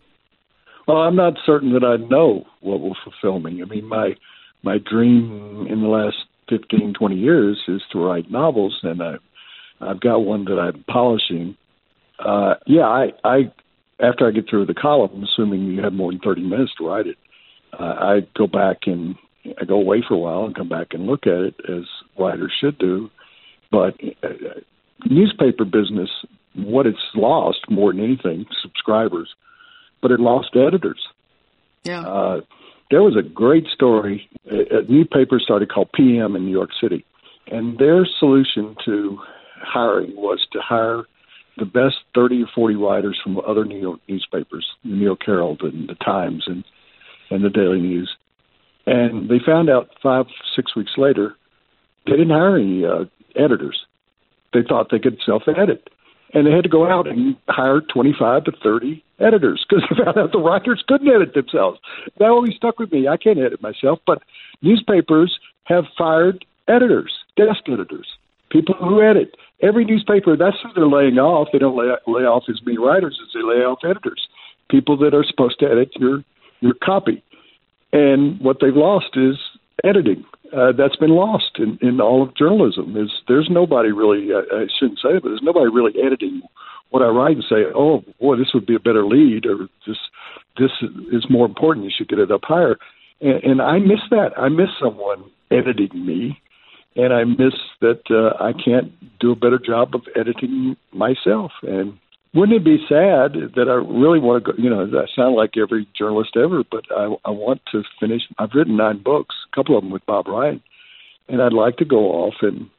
[0.86, 3.62] Well, I'm not certain that I know what will fulfill me.
[3.62, 4.18] I mean, my
[4.62, 6.18] my dream in the last
[6.50, 9.16] 15, 20 years is to write novels, and I,
[9.80, 11.56] I've got one that I'm polishing.
[12.20, 13.54] Uh, yeah, I, I
[14.02, 17.08] after I get through the column, assuming you have more than 30 minutes to write
[17.08, 17.18] it,
[17.72, 19.16] uh, I go back and
[19.60, 21.84] I go away for a while and come back and look at it as
[22.18, 23.10] writers should do.
[23.72, 24.60] But uh,
[25.06, 26.10] newspaper business,
[26.56, 29.30] what it's lost more than anything, subscribers,
[30.02, 31.02] but it lost editors.
[31.84, 32.02] Yeah.
[32.02, 32.42] Uh,
[32.90, 34.30] there was a great story.
[34.50, 37.06] A, a newspaper started called PM in New York City,
[37.48, 39.20] and their solution to
[39.62, 41.04] hiring was to hire
[41.58, 45.62] the best 30 or 40 writers from other New York newspapers, the New York Herald
[45.62, 46.64] and the Times and,
[47.32, 48.16] and the Daily News.
[48.88, 50.26] And they found out five,
[50.56, 51.36] six weeks later,
[52.06, 53.04] they didn't hire any uh,
[53.36, 53.86] editors.
[54.54, 55.90] They thought they could self edit.
[56.34, 60.18] And they had to go out and hire 25 to 30 editors because they found
[60.18, 61.80] out the writers couldn't edit themselves.
[62.18, 63.08] That always stuck with me.
[63.08, 64.24] I can't edit myself, but
[64.62, 68.08] newspapers have fired editors, desk editors,
[68.50, 69.36] people who edit.
[69.62, 71.50] Every newspaper, that's who they're laying off.
[71.52, 74.28] They don't lay, lay off as many writers as they lay off editors,
[74.70, 76.24] people that are supposed to edit your,
[76.62, 77.24] your copy.
[77.94, 79.36] And what they've lost is
[79.84, 80.26] editing.
[80.56, 82.96] Uh, that's been lost in, in all of journalism.
[82.98, 84.30] Is there's nobody really.
[84.34, 86.42] Uh, I shouldn't say it, but there's nobody really editing
[86.90, 89.98] what I write and say, "Oh, boy, this would be a better lead," or "This
[90.58, 90.72] this
[91.12, 91.86] is more important.
[91.86, 92.78] You should get it up higher."
[93.20, 94.32] And, and I miss that.
[94.38, 96.42] I miss someone editing me,
[96.96, 101.52] and I miss that uh, I can't do a better job of editing myself.
[101.64, 101.98] And
[102.38, 104.58] wouldn't it be sad that I really want to go?
[104.62, 108.22] You know, I sound like every journalist ever, but I, I want to finish.
[108.38, 110.62] I've written nine books, a couple of them with Bob Ryan,
[111.28, 112.70] and I'd like to go off and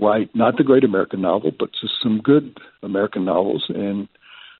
[0.00, 3.64] write not the great American novel, but just some good American novels.
[3.68, 4.06] And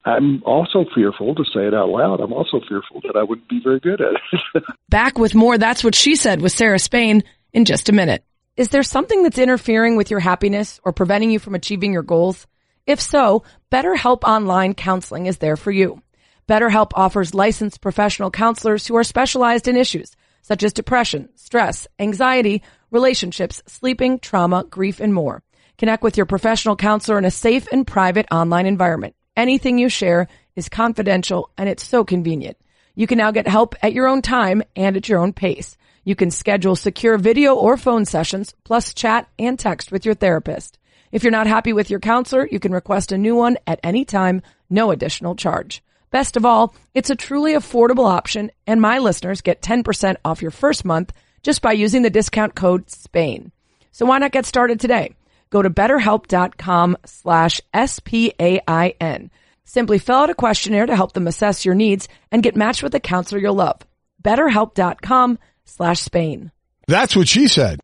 [0.04, 2.20] I'm also fearful to say it out loud.
[2.20, 4.14] I'm also fearful that I wouldn't be very good at
[4.54, 4.64] it.
[4.88, 7.22] Back with more That's What She Said with Sarah Spain
[7.52, 8.24] in just a minute.
[8.56, 12.48] Is there something that's interfering with your happiness or preventing you from achieving your goals?
[12.86, 16.02] If so, BetterHelp Online Counseling is there for you.
[16.48, 22.62] BetterHelp offers licensed professional counselors who are specialized in issues such as depression, stress, anxiety,
[22.90, 25.42] relationships, sleeping, trauma, grief, and more.
[25.78, 29.14] Connect with your professional counselor in a safe and private online environment.
[29.36, 32.56] Anything you share is confidential and it's so convenient.
[32.94, 35.76] You can now get help at your own time and at your own pace.
[36.04, 40.78] You can schedule secure video or phone sessions, plus chat and text with your therapist.
[41.12, 44.06] If you're not happy with your counselor, you can request a new one at any
[44.06, 44.40] time,
[44.70, 45.82] no additional charge.
[46.10, 50.50] Best of all, it's a truly affordable option, and my listeners get 10% off your
[50.50, 53.52] first month just by using the discount code SPAIN.
[53.92, 55.14] So why not get started today?
[55.50, 59.30] Go to betterhelp.com slash S-P-A-I-N.
[59.64, 62.94] Simply fill out a questionnaire to help them assess your needs and get matched with
[62.94, 63.80] a counselor you'll love.
[64.22, 66.52] BetterHelp.com slash Spain.
[66.88, 67.80] That's what she said.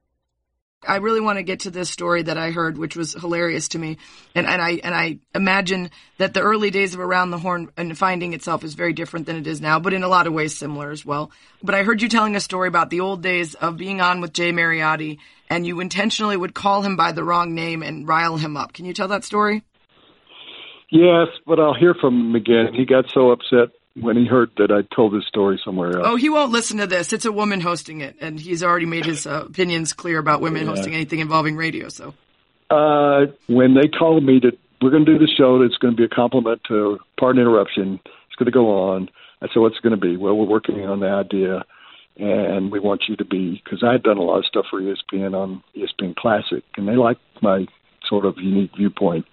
[0.86, 3.78] I really want to get to this story that I heard, which was hilarious to
[3.78, 3.98] me.
[4.34, 7.98] And, and I, and I imagine that the early days of Around the Horn and
[7.98, 10.56] finding itself is very different than it is now, but in a lot of ways
[10.56, 11.32] similar as well.
[11.62, 14.32] But I heard you telling a story about the old days of being on with
[14.32, 15.18] Jay Mariotti
[15.50, 18.72] and you intentionally would call him by the wrong name and rile him up.
[18.72, 19.64] Can you tell that story?
[20.90, 22.72] Yes, but I'll hear from him again.
[22.72, 23.70] He got so upset
[24.00, 26.06] when he heard that I told this story somewhere else.
[26.06, 27.12] Oh, he won't listen to this.
[27.12, 30.62] It's a woman hosting it, and he's already made his uh, opinions clear about women
[30.64, 30.70] yeah.
[30.70, 31.88] hosting anything involving radio.
[31.88, 32.14] So,
[32.70, 35.60] uh, when they called me to, we're going to do the show.
[35.60, 38.00] That's going to be a compliment to Pardon Interruption.
[38.04, 39.08] It's going to go on.
[39.40, 40.16] I said, what's it going to be?
[40.16, 41.64] Well, we're working on the idea,
[42.16, 44.80] and we want you to be because I had done a lot of stuff for
[44.80, 47.66] ESPN on ESPN Classic, and they liked my
[48.08, 49.26] sort of unique viewpoint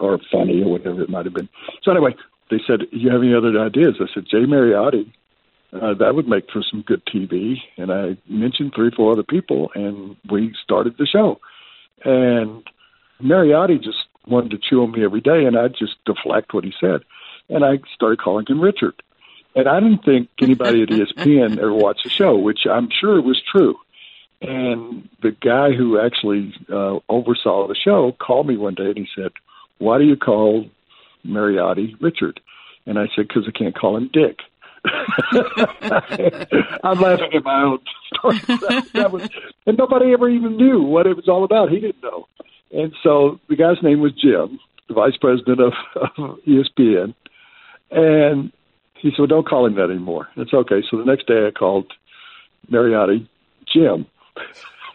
[0.00, 1.48] or funny or whatever it might have been.
[1.82, 2.14] So anyway,
[2.54, 5.12] they said, "You have any other ideas?" I said, "Jay Mariotti."
[5.72, 7.56] Uh, that would make for some good TV.
[7.76, 11.40] And I mentioned three four other people, and we started the show.
[12.04, 12.62] And
[13.20, 16.72] Mariotti just wanted to chew on me every day, and I'd just deflect what he
[16.80, 17.00] said.
[17.48, 18.94] And I started calling him Richard.
[19.56, 23.40] And I didn't think anybody at ESPN ever watched the show, which I'm sure was
[23.50, 23.76] true.
[24.40, 29.08] And the guy who actually uh, oversaw the show called me one day and he
[29.14, 29.32] said,
[29.78, 30.68] Why do you call
[31.26, 32.40] Mariotti Richard?
[32.86, 34.38] And I said, Because I can't call him Dick.
[36.84, 37.78] I'm laughing at my own
[38.14, 38.40] story.
[38.94, 39.28] That, was,
[39.66, 41.70] and nobody ever even knew what it was all about.
[41.70, 42.28] He didn't know.
[42.70, 47.14] And so the guy's name was Jim, the vice president of, of ESPN.
[47.90, 48.52] And
[49.00, 50.28] he said, well, don't call him that anymore.
[50.36, 50.82] It's okay.
[50.90, 51.92] So the next day I called
[52.70, 53.26] Mariotti
[53.72, 54.06] Jim.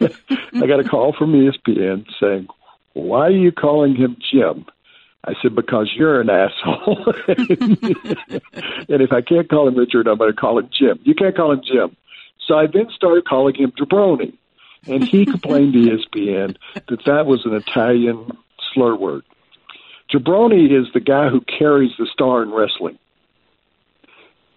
[0.00, 2.48] I got a call from ESPN saying,
[2.94, 4.66] why are you calling him Jim?
[5.24, 7.12] I said, because you're an asshole.
[7.28, 10.98] and if I can't call him Richard, I'm going to call him Jim.
[11.02, 11.96] You can't call him Jim.
[12.46, 14.32] So I then started calling him Jabroni.
[14.86, 18.30] And he complained to ESPN that that was an Italian
[18.72, 19.24] slur word.
[20.10, 22.98] Jabroni is the guy who carries the star in wrestling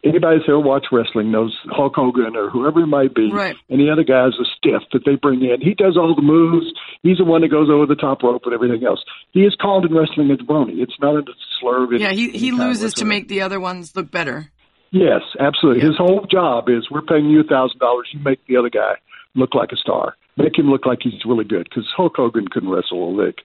[0.04, 3.32] anybody that's ever watched wrestling knows Hulk Hogan or whoever it might be.
[3.32, 3.56] Right.
[3.70, 5.62] Any other guys a stiff that they bring in.
[5.62, 6.68] He does all the moves.
[7.02, 9.04] He's the one that goes over the top rope and everything else.
[9.32, 10.80] He is called in wrestling a jabroni.
[10.82, 11.24] It's not a
[11.60, 11.94] slur.
[11.96, 14.50] yeah, he he loses to make the other ones look better.
[14.92, 15.82] Yes, absolutely.
[15.82, 15.90] Yeah.
[15.90, 18.10] His whole job is we're paying you a thousand dollars.
[18.14, 18.94] You make the other guy
[19.36, 20.16] look like a star.
[20.38, 23.38] Make him look like he's really good because Hulk Hogan couldn't wrestle a lick,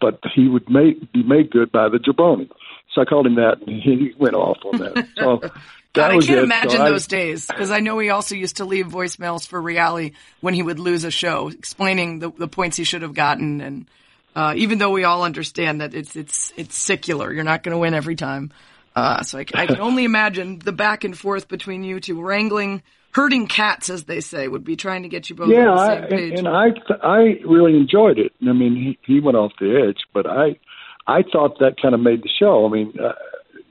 [0.00, 2.48] but he would make be made good by the jabroni.
[2.94, 5.08] So I called him that, and he went off on that.
[5.16, 5.38] So
[5.92, 6.44] God, I can't it.
[6.44, 9.60] imagine so those I, days because I know he also used to leave voicemails for
[9.60, 13.60] Reali when he would lose a show, explaining the, the points he should have gotten.
[13.60, 13.86] And
[14.34, 17.78] uh, even though we all understand that it's it's it's secular, you're not going to
[17.78, 18.52] win every time.
[18.94, 22.82] Uh, so I, I, can only imagine the back and forth between you two, wrangling,
[23.12, 26.08] herding cats, as they say, would be trying to get you both yeah, on the
[26.08, 26.38] same page.
[26.38, 26.68] and I
[27.02, 28.32] I really enjoyed it.
[28.42, 30.58] I mean, he he went off the edge, but I
[31.06, 32.66] I thought that kind of made the show.
[32.66, 32.92] I mean.
[32.98, 33.12] Uh,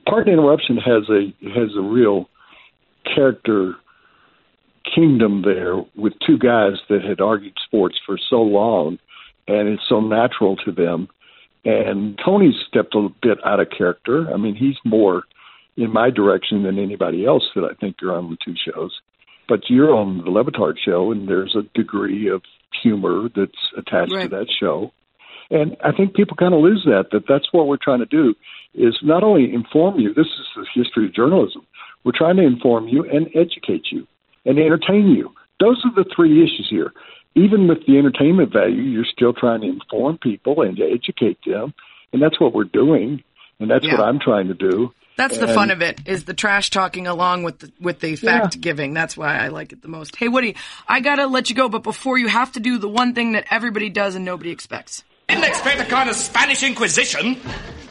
[0.06, 2.28] Pardon Interruption has a has a real
[3.04, 3.74] character
[4.94, 8.98] kingdom there with two guys that had argued sports for so long,
[9.46, 11.08] and it's so natural to them.
[11.64, 14.32] And Tony's stepped a bit out of character.
[14.32, 15.22] I mean, he's more
[15.76, 19.00] in my direction than anybody else that I think are on the two shows.
[19.48, 22.42] But you're on the Le Batard show, and there's a degree of
[22.82, 24.24] humor that's attached right.
[24.24, 24.92] to that show.
[25.50, 28.34] And I think people kind of lose that, that that's what we're trying to do
[28.74, 31.66] is not only inform you, this is the history of journalism,
[32.04, 34.06] we're trying to inform you and educate you
[34.44, 35.32] and entertain you.
[35.60, 36.92] Those are the three issues here.
[37.34, 41.72] Even with the entertainment value, you're still trying to inform people and to educate them.
[42.12, 43.22] And that's what we're doing.
[43.58, 43.92] And that's yeah.
[43.92, 44.92] what I'm trying to do.
[45.16, 48.56] That's the fun of it is the trash talking along with the with the fact
[48.56, 48.60] yeah.
[48.60, 48.94] giving.
[48.94, 50.16] That's why I like it the most.
[50.16, 50.56] Hey Woody,
[50.88, 53.44] I gotta let you go, but before you have to do the one thing that
[53.50, 55.04] everybody does and nobody expects.
[55.32, 57.40] Didn't expect a kind of Spanish Inquisition.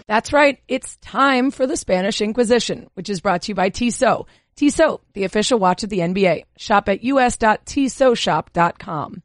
[0.06, 0.60] That's right.
[0.68, 4.28] It's time for the Spanish Inquisition, which is brought to you by Tissot.
[4.56, 6.44] Tissot, the official watch of the NBA.
[6.58, 9.24] Shop at us.tissotshop.com.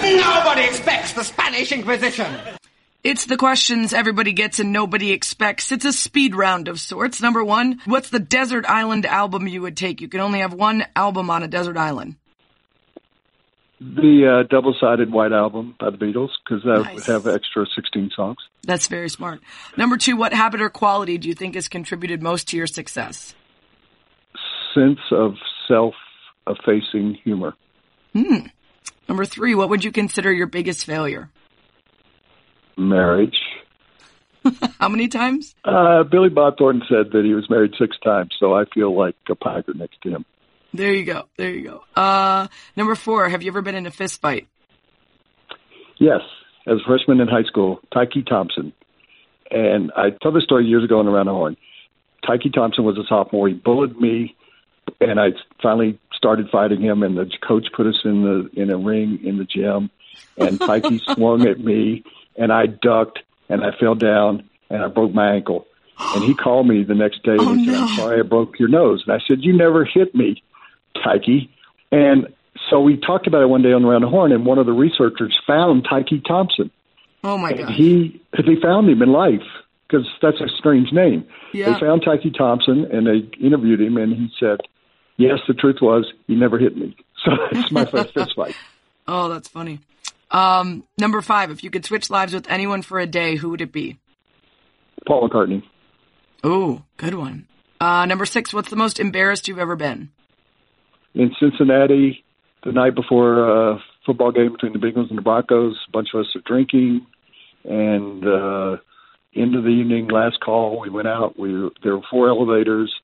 [0.00, 2.32] Nobody expects the Spanish Inquisition.
[3.02, 5.72] It's the questions everybody gets and nobody expects.
[5.72, 7.20] It's a speed round of sorts.
[7.20, 10.00] Number one, what's the desert island album you would take?
[10.00, 12.14] You can only have one album on a desert island.
[13.80, 16.94] The uh, double-sided White Album by the Beatles, because that Nice.
[16.94, 18.38] would have extra 16 songs.
[18.64, 19.40] That's very smart.
[19.76, 23.36] Number two, what habit or quality do you think has contributed most to your success?
[24.74, 25.34] Sense of
[25.68, 27.54] self-effacing humor.
[29.08, 31.30] Number three, what would you consider your biggest failure?
[32.76, 33.38] Marriage.
[34.80, 35.54] How many times?
[35.64, 39.14] Uh, Billy Bob Thornton said that he was married six times, so I feel like
[39.30, 40.24] a piker next to him.
[40.72, 41.24] There you go.
[41.36, 41.82] There you go.
[42.00, 44.46] Uh, number four, have you ever been in a fist fight?
[45.98, 46.20] Yes,
[46.66, 48.72] as a freshman in high school, Tyke Thompson.
[49.50, 51.56] And I told this story years ago on Around the Horn.
[52.26, 53.48] Tyke Thompson was a sophomore.
[53.48, 54.36] He bullied me,
[55.00, 55.28] and I
[55.62, 57.02] finally started fighting him.
[57.02, 59.90] And the coach put us in the in a ring in the gym,
[60.36, 62.04] and Tyke swung at me,
[62.36, 65.66] and I ducked, and I fell down, and I broke my ankle.
[66.14, 68.68] And he called me the next day and he said, "I'm sorry, I broke your
[68.68, 70.42] nose." And I said, "You never hit me,
[70.94, 71.48] Tyke."
[71.90, 72.28] And
[72.70, 74.72] so we talked about it one day on Around the Horn, and one of the
[74.72, 76.70] researchers found Tyke Thompson.
[77.24, 77.70] Oh my god.
[77.70, 79.42] he they found him in life
[79.88, 81.26] because that's a strange name.
[81.52, 81.72] Yeah.
[81.72, 84.60] They found Tyke Thompson and they interviewed him, and he said,
[85.16, 88.54] "Yes, the truth was he never hit me." So it's my first fist fight.
[89.10, 89.80] Oh, that's funny.
[90.30, 93.62] Um, number five, if you could switch lives with anyone for a day, who would
[93.62, 93.98] it be?
[95.06, 95.62] Paul McCartney.
[96.44, 97.46] Oh, good one.
[97.80, 100.10] Uh, number six, what's the most embarrassed you've ever been?
[101.18, 102.24] In Cincinnati
[102.64, 105.76] the night before a football game between the Bengals and the Broncos.
[105.88, 107.06] A bunch of us are drinking,
[107.64, 108.76] and uh,
[109.34, 111.38] end of the evening, last call, we went out.
[111.38, 111.50] We
[111.82, 112.94] there were four elevators,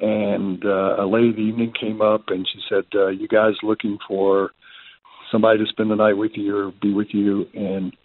[0.00, 3.54] and uh, a lady of the evening came up and she said, uh, "You guys
[3.62, 4.50] looking for
[5.32, 7.96] somebody to spend the night with you or be with you?" And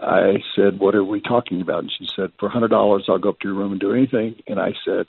[0.00, 3.18] I said, "What are we talking about?" And she said, "For a hundred dollars, I'll
[3.18, 5.06] go up to your room and do anything." And I said,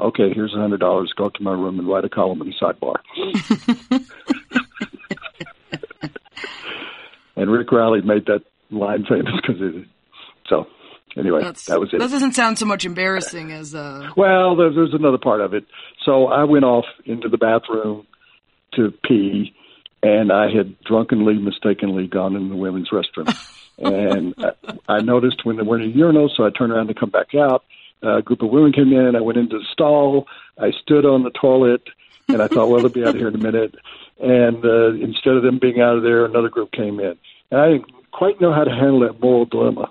[0.00, 1.12] "Okay, here's a hundred dollars.
[1.16, 2.96] Go up to my room and write a column in the sidebar."
[7.36, 9.86] and Rick Reilly made that line famous because it.
[10.48, 10.66] So,
[11.16, 11.98] anyway, That's, that was it.
[11.98, 15.64] That doesn't sound so much embarrassing as uh Well, there, there's another part of it.
[16.04, 18.06] So I went off into the bathroom
[18.74, 19.54] to pee,
[20.02, 23.34] and I had drunkenly, mistakenly gone in the women's restroom.
[23.78, 26.94] and I, I noticed when they were in a urinal, so I turned around to
[26.94, 27.64] come back out.
[28.02, 29.16] A group of women came in.
[29.16, 30.26] I went into the stall.
[30.58, 31.82] I stood on the toilet,
[32.28, 33.74] and I thought, well, they'll be out of here in a minute.
[34.20, 37.16] And uh, instead of them being out of there, another group came in.
[37.50, 39.90] And I didn't quite know how to handle that moral dilemma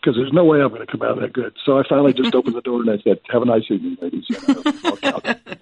[0.00, 1.54] because there's no way I'm going to come out that good.
[1.64, 4.24] So I finally just opened the door and I said, "Have a nice evening, ladies."
[4.30, 5.36] And I walked out.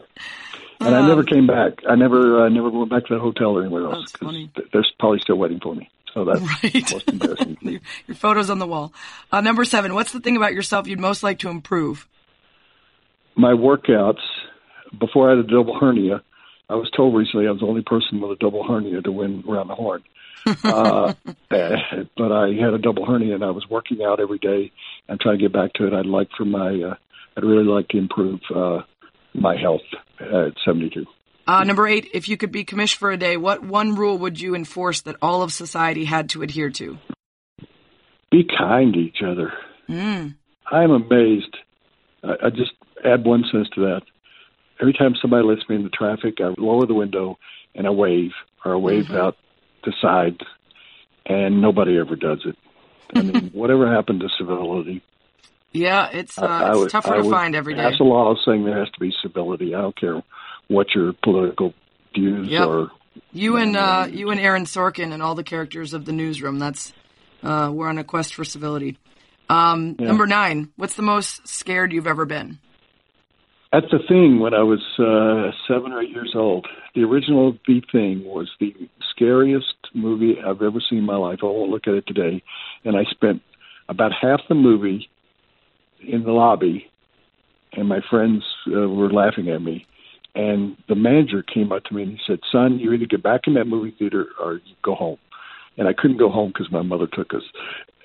[0.80, 1.80] And I never came back.
[1.88, 4.48] I never, uh, never went back to that hotel or anywhere else That's 'cause funny.
[4.54, 5.90] th- they're probably still waiting for me.
[6.18, 6.92] So that's Right.
[6.92, 7.58] most embarrassing.
[7.60, 8.92] your, your photos on the wall.
[9.30, 12.08] Uh, number seven, what's the thing about yourself you'd most like to improve?
[13.36, 14.18] My workouts
[14.98, 16.22] before I had a double hernia.
[16.68, 19.44] I was told recently I was the only person with a double hernia to win
[19.48, 20.02] around the horn.
[20.64, 21.14] uh,
[21.52, 21.76] eh,
[22.16, 24.72] but I had a double hernia and I was working out every day.
[25.08, 25.92] I'm trying to get back to it.
[25.94, 26.94] I'd like for my, uh,
[27.36, 28.80] I'd really like to improve uh,
[29.34, 29.82] my health
[30.18, 31.06] at 72.
[31.48, 34.38] Uh, number eight, if you could be commish for a day, what one rule would
[34.38, 36.98] you enforce that all of society had to adhere to?
[38.30, 39.54] Be kind to each other.
[39.88, 40.34] Mm.
[40.70, 41.56] I'm amazed.
[42.22, 42.72] I, I just
[43.02, 44.02] add one sense to that.
[44.78, 47.38] Every time somebody lets me in the traffic, I lower the window
[47.74, 48.32] and I wave
[48.62, 49.36] or I wave out
[49.84, 50.36] the side,
[51.24, 52.56] and nobody ever does it.
[53.14, 55.02] I mean, whatever happened to civility?
[55.72, 57.82] Yeah, it's uh, I it's would- tougher I to find every day.
[57.82, 59.74] That's a law saying there has to be civility.
[59.74, 60.22] I don't care
[60.68, 61.74] what your political
[62.14, 62.66] views Yep.
[62.66, 62.90] or
[63.32, 66.58] You and uh, you and Aaron Sorkin and all the characters of the newsroom.
[66.58, 66.92] That's
[67.42, 68.98] uh, we're on a quest for civility.
[69.48, 72.58] Um, Number nine, what's the most scared you've ever been?
[73.72, 74.40] That's the thing.
[74.40, 78.74] When I was uh, seven or eight years old, the original The Thing was the
[79.10, 81.40] scariest movie I've ever seen in my life.
[81.42, 82.42] I won't look at it today.
[82.84, 83.42] And I spent
[83.88, 85.08] about half the movie
[86.00, 86.90] in the lobby,
[87.72, 89.86] and my friends uh, were laughing at me.
[90.34, 93.42] And the manager came up to me and he said, "Son, you either get back
[93.46, 95.18] in that movie theater or you go home."
[95.76, 97.42] And I couldn't go home because my mother took us,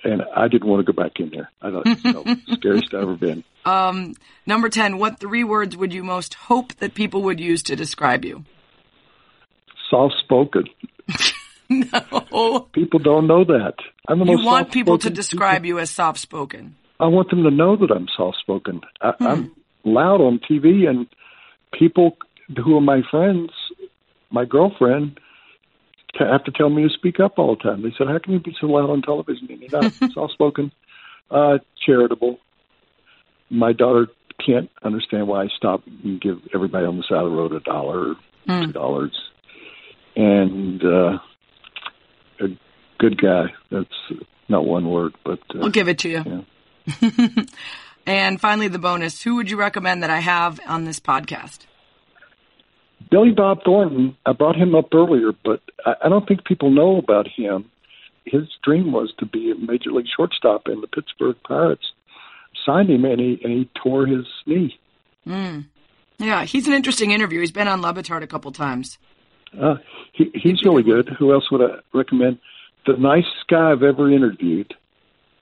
[0.03, 1.49] and I didn't want to go back in there.
[1.61, 3.43] I thought, no, scariest I've ever been.
[3.65, 4.13] Um,
[4.45, 8.25] Number ten, what three words would you most hope that people would use to describe
[8.25, 8.45] you?
[9.89, 10.65] Soft spoken.
[12.31, 13.75] Oh, People don't know that.
[14.07, 16.75] I'm the you most want people to describe you as soft spoken.
[16.99, 18.81] I want them to know that I'm soft spoken.
[19.01, 19.25] Hmm.
[19.25, 19.51] I'm
[19.83, 21.07] loud on TV, and
[21.77, 22.17] people
[22.63, 23.51] who are my friends,
[24.31, 25.19] my girlfriend,
[26.19, 27.81] have to tell me to speak up all the time.
[27.81, 30.71] They said, "How can you be so loud on television and you're not soft spoken,
[31.31, 32.39] uh, charitable?"
[33.49, 34.07] My daughter
[34.45, 37.59] can't understand why I stop and give everybody on the side of the road a
[37.61, 38.15] dollar or
[38.47, 38.65] Hmm.
[38.65, 39.11] two dollars.
[40.15, 41.17] And uh,
[42.41, 42.47] a
[42.99, 43.45] good guy.
[43.71, 43.87] That's
[44.49, 46.45] not one word, but uh, We'll give it to you.
[48.05, 49.21] and finally, the bonus.
[49.23, 51.65] Who would you recommend that I have on this podcast?
[53.09, 57.27] Billy Bob Thornton, I brought him up earlier, but I, don't think people know about
[57.27, 57.69] him.
[58.25, 61.91] His dream was to be a major league shortstop, and the Pittsburgh Pirates
[62.65, 64.77] signed him, and he and he tore his knee.
[66.17, 67.41] Yeah, he's an interesting interview.
[67.41, 68.97] He's been on Le Batard a couple times.
[69.59, 69.75] Uh,
[70.13, 71.09] he, he's really good.
[71.19, 72.39] Who else would I recommend?
[72.85, 74.73] The nicest guy I've ever interviewed,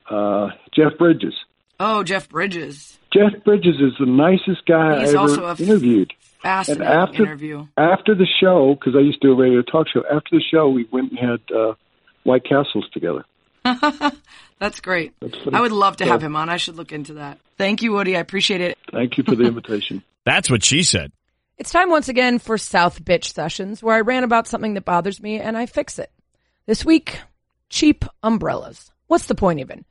[0.09, 1.35] uh, Jeff Bridges.
[1.83, 2.97] Oh, Jeff Bridges.
[3.11, 6.13] Jeff Bridges is the nicest guy He's I also ever interviewed.
[6.41, 7.67] Fascinating And after interview.
[7.77, 10.03] after the show, because I used to do a radio talk show.
[10.11, 11.73] After the show, we went and had uh,
[12.23, 13.25] White Castles together.
[14.59, 15.13] That's great.
[15.21, 16.49] That's I would love to so- have him on.
[16.49, 17.39] I should look into that.
[17.57, 18.15] Thank you, Woody.
[18.15, 18.77] I appreciate it.
[18.91, 20.03] Thank you for the invitation.
[20.25, 21.11] That's what she said.
[21.57, 25.21] It's time once again for South Bitch Sessions, where I rant about something that bothers
[25.21, 26.11] me and I fix it.
[26.65, 27.19] This week,
[27.69, 28.91] cheap umbrellas.
[29.07, 29.85] What's the point even?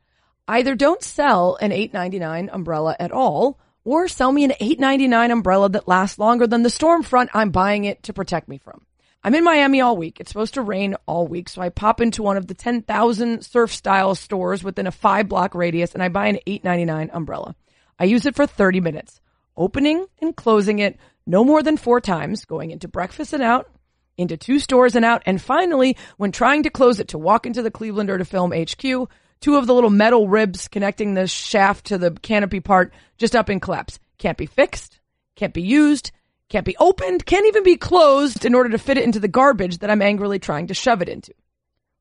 [0.51, 5.87] Either don't sell an $8.99 umbrella at all, or sell me an $8.99 umbrella that
[5.87, 8.85] lasts longer than the storm front I'm buying it to protect me from.
[9.23, 10.19] I'm in Miami all week.
[10.19, 13.73] It's supposed to rain all week, so I pop into one of the 10,000 surf
[13.73, 17.55] style stores within a five block radius and I buy an $8.99 umbrella.
[17.97, 19.21] I use it for 30 minutes,
[19.57, 20.99] opening and closing it
[21.29, 23.71] no more than four times, going into breakfast and out,
[24.19, 27.63] into two stores and out, and finally, when trying to close it to walk into
[27.63, 29.09] the Clevelander to film HQ,
[29.41, 33.49] two of the little metal ribs connecting the shaft to the canopy part just up
[33.49, 33.99] and collapse.
[34.19, 35.01] Can't be fixed,
[35.37, 36.13] can't be used,
[36.49, 39.79] can't be opened, can't even be closed in order to fit it into the garbage
[39.79, 41.33] that I'm angrily trying to shove it into.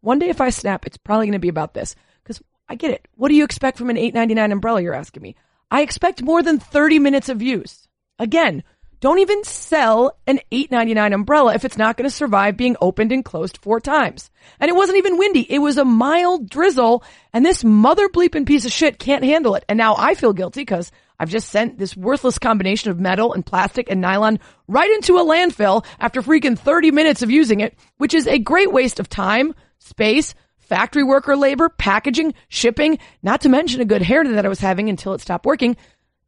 [0.02, 1.96] One day if I snap, it's probably going to be about this.
[2.24, 3.08] Because I get it.
[3.16, 5.36] What do you expect from an $8.99 umbrella, you're asking me?
[5.72, 7.88] I expect more than 30 minutes of use.
[8.18, 8.64] Again,
[9.00, 13.24] don't even sell an $8.99 umbrella if it's not going to survive being opened and
[13.24, 14.30] closed four times.
[14.60, 15.42] And it wasn't even windy.
[15.50, 19.64] It was a mild drizzle and this mother bleeping piece of shit can't handle it.
[19.70, 23.46] And now I feel guilty because I've just sent this worthless combination of metal and
[23.46, 28.14] plastic and nylon right into a landfill after freaking 30 minutes of using it, which
[28.14, 33.82] is a great waste of time, space, factory worker labor, packaging, shipping, not to mention
[33.82, 35.76] a good hair that I was having until it stopped working.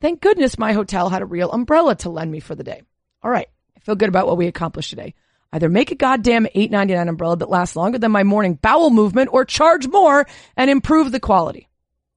[0.02, 2.82] Thank goodness my hotel had a real umbrella to lend me for the day.
[3.22, 3.48] All right.
[3.78, 5.14] I feel good about what we accomplished today.
[5.54, 9.46] Either make a goddamn $8.99 umbrella that lasts longer than my morning bowel movement or
[9.46, 10.26] charge more
[10.58, 11.70] and improve the quality.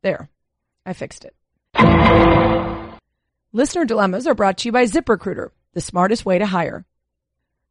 [0.02, 0.30] There.
[0.86, 1.34] I fixed it.
[3.52, 6.86] Listener dilemmas are brought to you by ZipRecruiter, the smartest way to hire.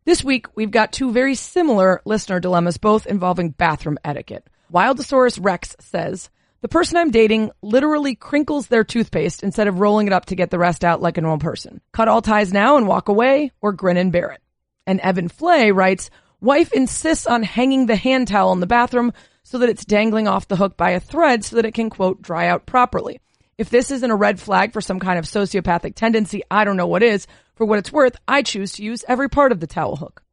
[0.06, 4.48] This week, we've got two very similar listener dilemmas, both involving bathroom etiquette.
[4.72, 6.30] Wildosaurus Rex says,
[6.64, 10.50] the person I'm dating literally crinkles their toothpaste instead of rolling it up to get
[10.50, 11.82] the rest out like a normal person.
[11.92, 14.42] Cut all ties now and walk away, or grin and bear it.
[14.88, 16.10] And Evan Flay writes,
[16.40, 19.12] wife insists on hanging the hand towel in the bathroom
[19.44, 22.22] so that it's dangling off the hook by a thread so that it can, quote,
[22.22, 23.20] dry out properly.
[23.58, 26.88] If this isn't a red flag for some kind of sociopathic tendency, I don't know
[26.88, 27.28] what is.
[27.56, 30.24] For what it's worth, I choose to use every part of the towel hook.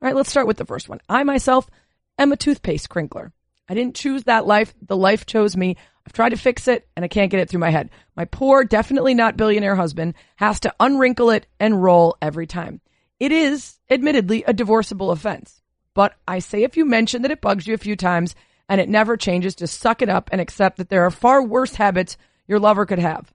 [0.00, 1.00] All right, let's start with the first one.
[1.08, 1.68] I myself
[2.16, 3.32] am a toothpaste crinkler.
[3.70, 4.74] I didn't choose that life.
[4.82, 5.76] The life chose me.
[6.04, 7.88] I've tried to fix it and I can't get it through my head.
[8.16, 12.80] My poor, definitely not billionaire husband has to unwrinkle it and roll every time.
[13.20, 15.62] It is admittedly a divorceable offense,
[15.94, 18.34] but I say if you mention that it bugs you a few times
[18.68, 21.76] and it never changes, just suck it up and accept that there are far worse
[21.76, 22.16] habits
[22.48, 23.32] your lover could have.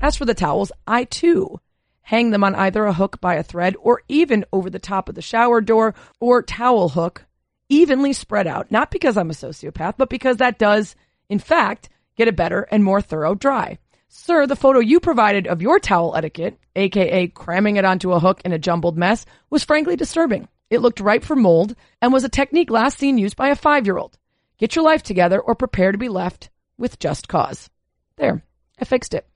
[0.00, 1.60] As for the towels, I too
[2.00, 5.16] hang them on either a hook by a thread or even over the top of
[5.16, 7.26] the shower door or towel hook,
[7.70, 10.94] evenly spread out, not because I'm a sociopath, but because that does,
[11.28, 13.78] in fact, get a better and more thorough dry.
[14.08, 18.42] Sir, the photo you provided of your towel etiquette, aka cramming it onto a hook
[18.44, 20.48] in a jumbled mess, was frankly disturbing.
[20.68, 23.86] It looked ripe for mold and was a technique last seen used by a five
[23.86, 24.18] year old.
[24.58, 27.70] Get your life together or prepare to be left with just cause.
[28.16, 28.42] There,
[28.78, 29.26] I fixed it.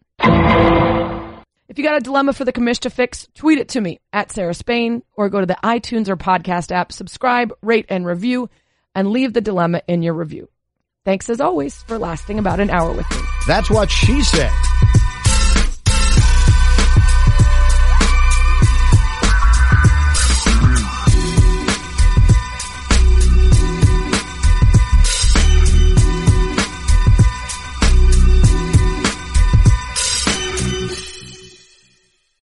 [1.66, 4.30] If you got a dilemma for the commish to fix, tweet it to me at
[4.30, 8.50] Sarah Spain or go to the iTunes or podcast app, subscribe, rate, and review,
[8.94, 10.50] and leave the dilemma in your review.
[11.06, 13.16] Thanks as always for lasting about an hour with me.
[13.46, 14.52] That's what she said.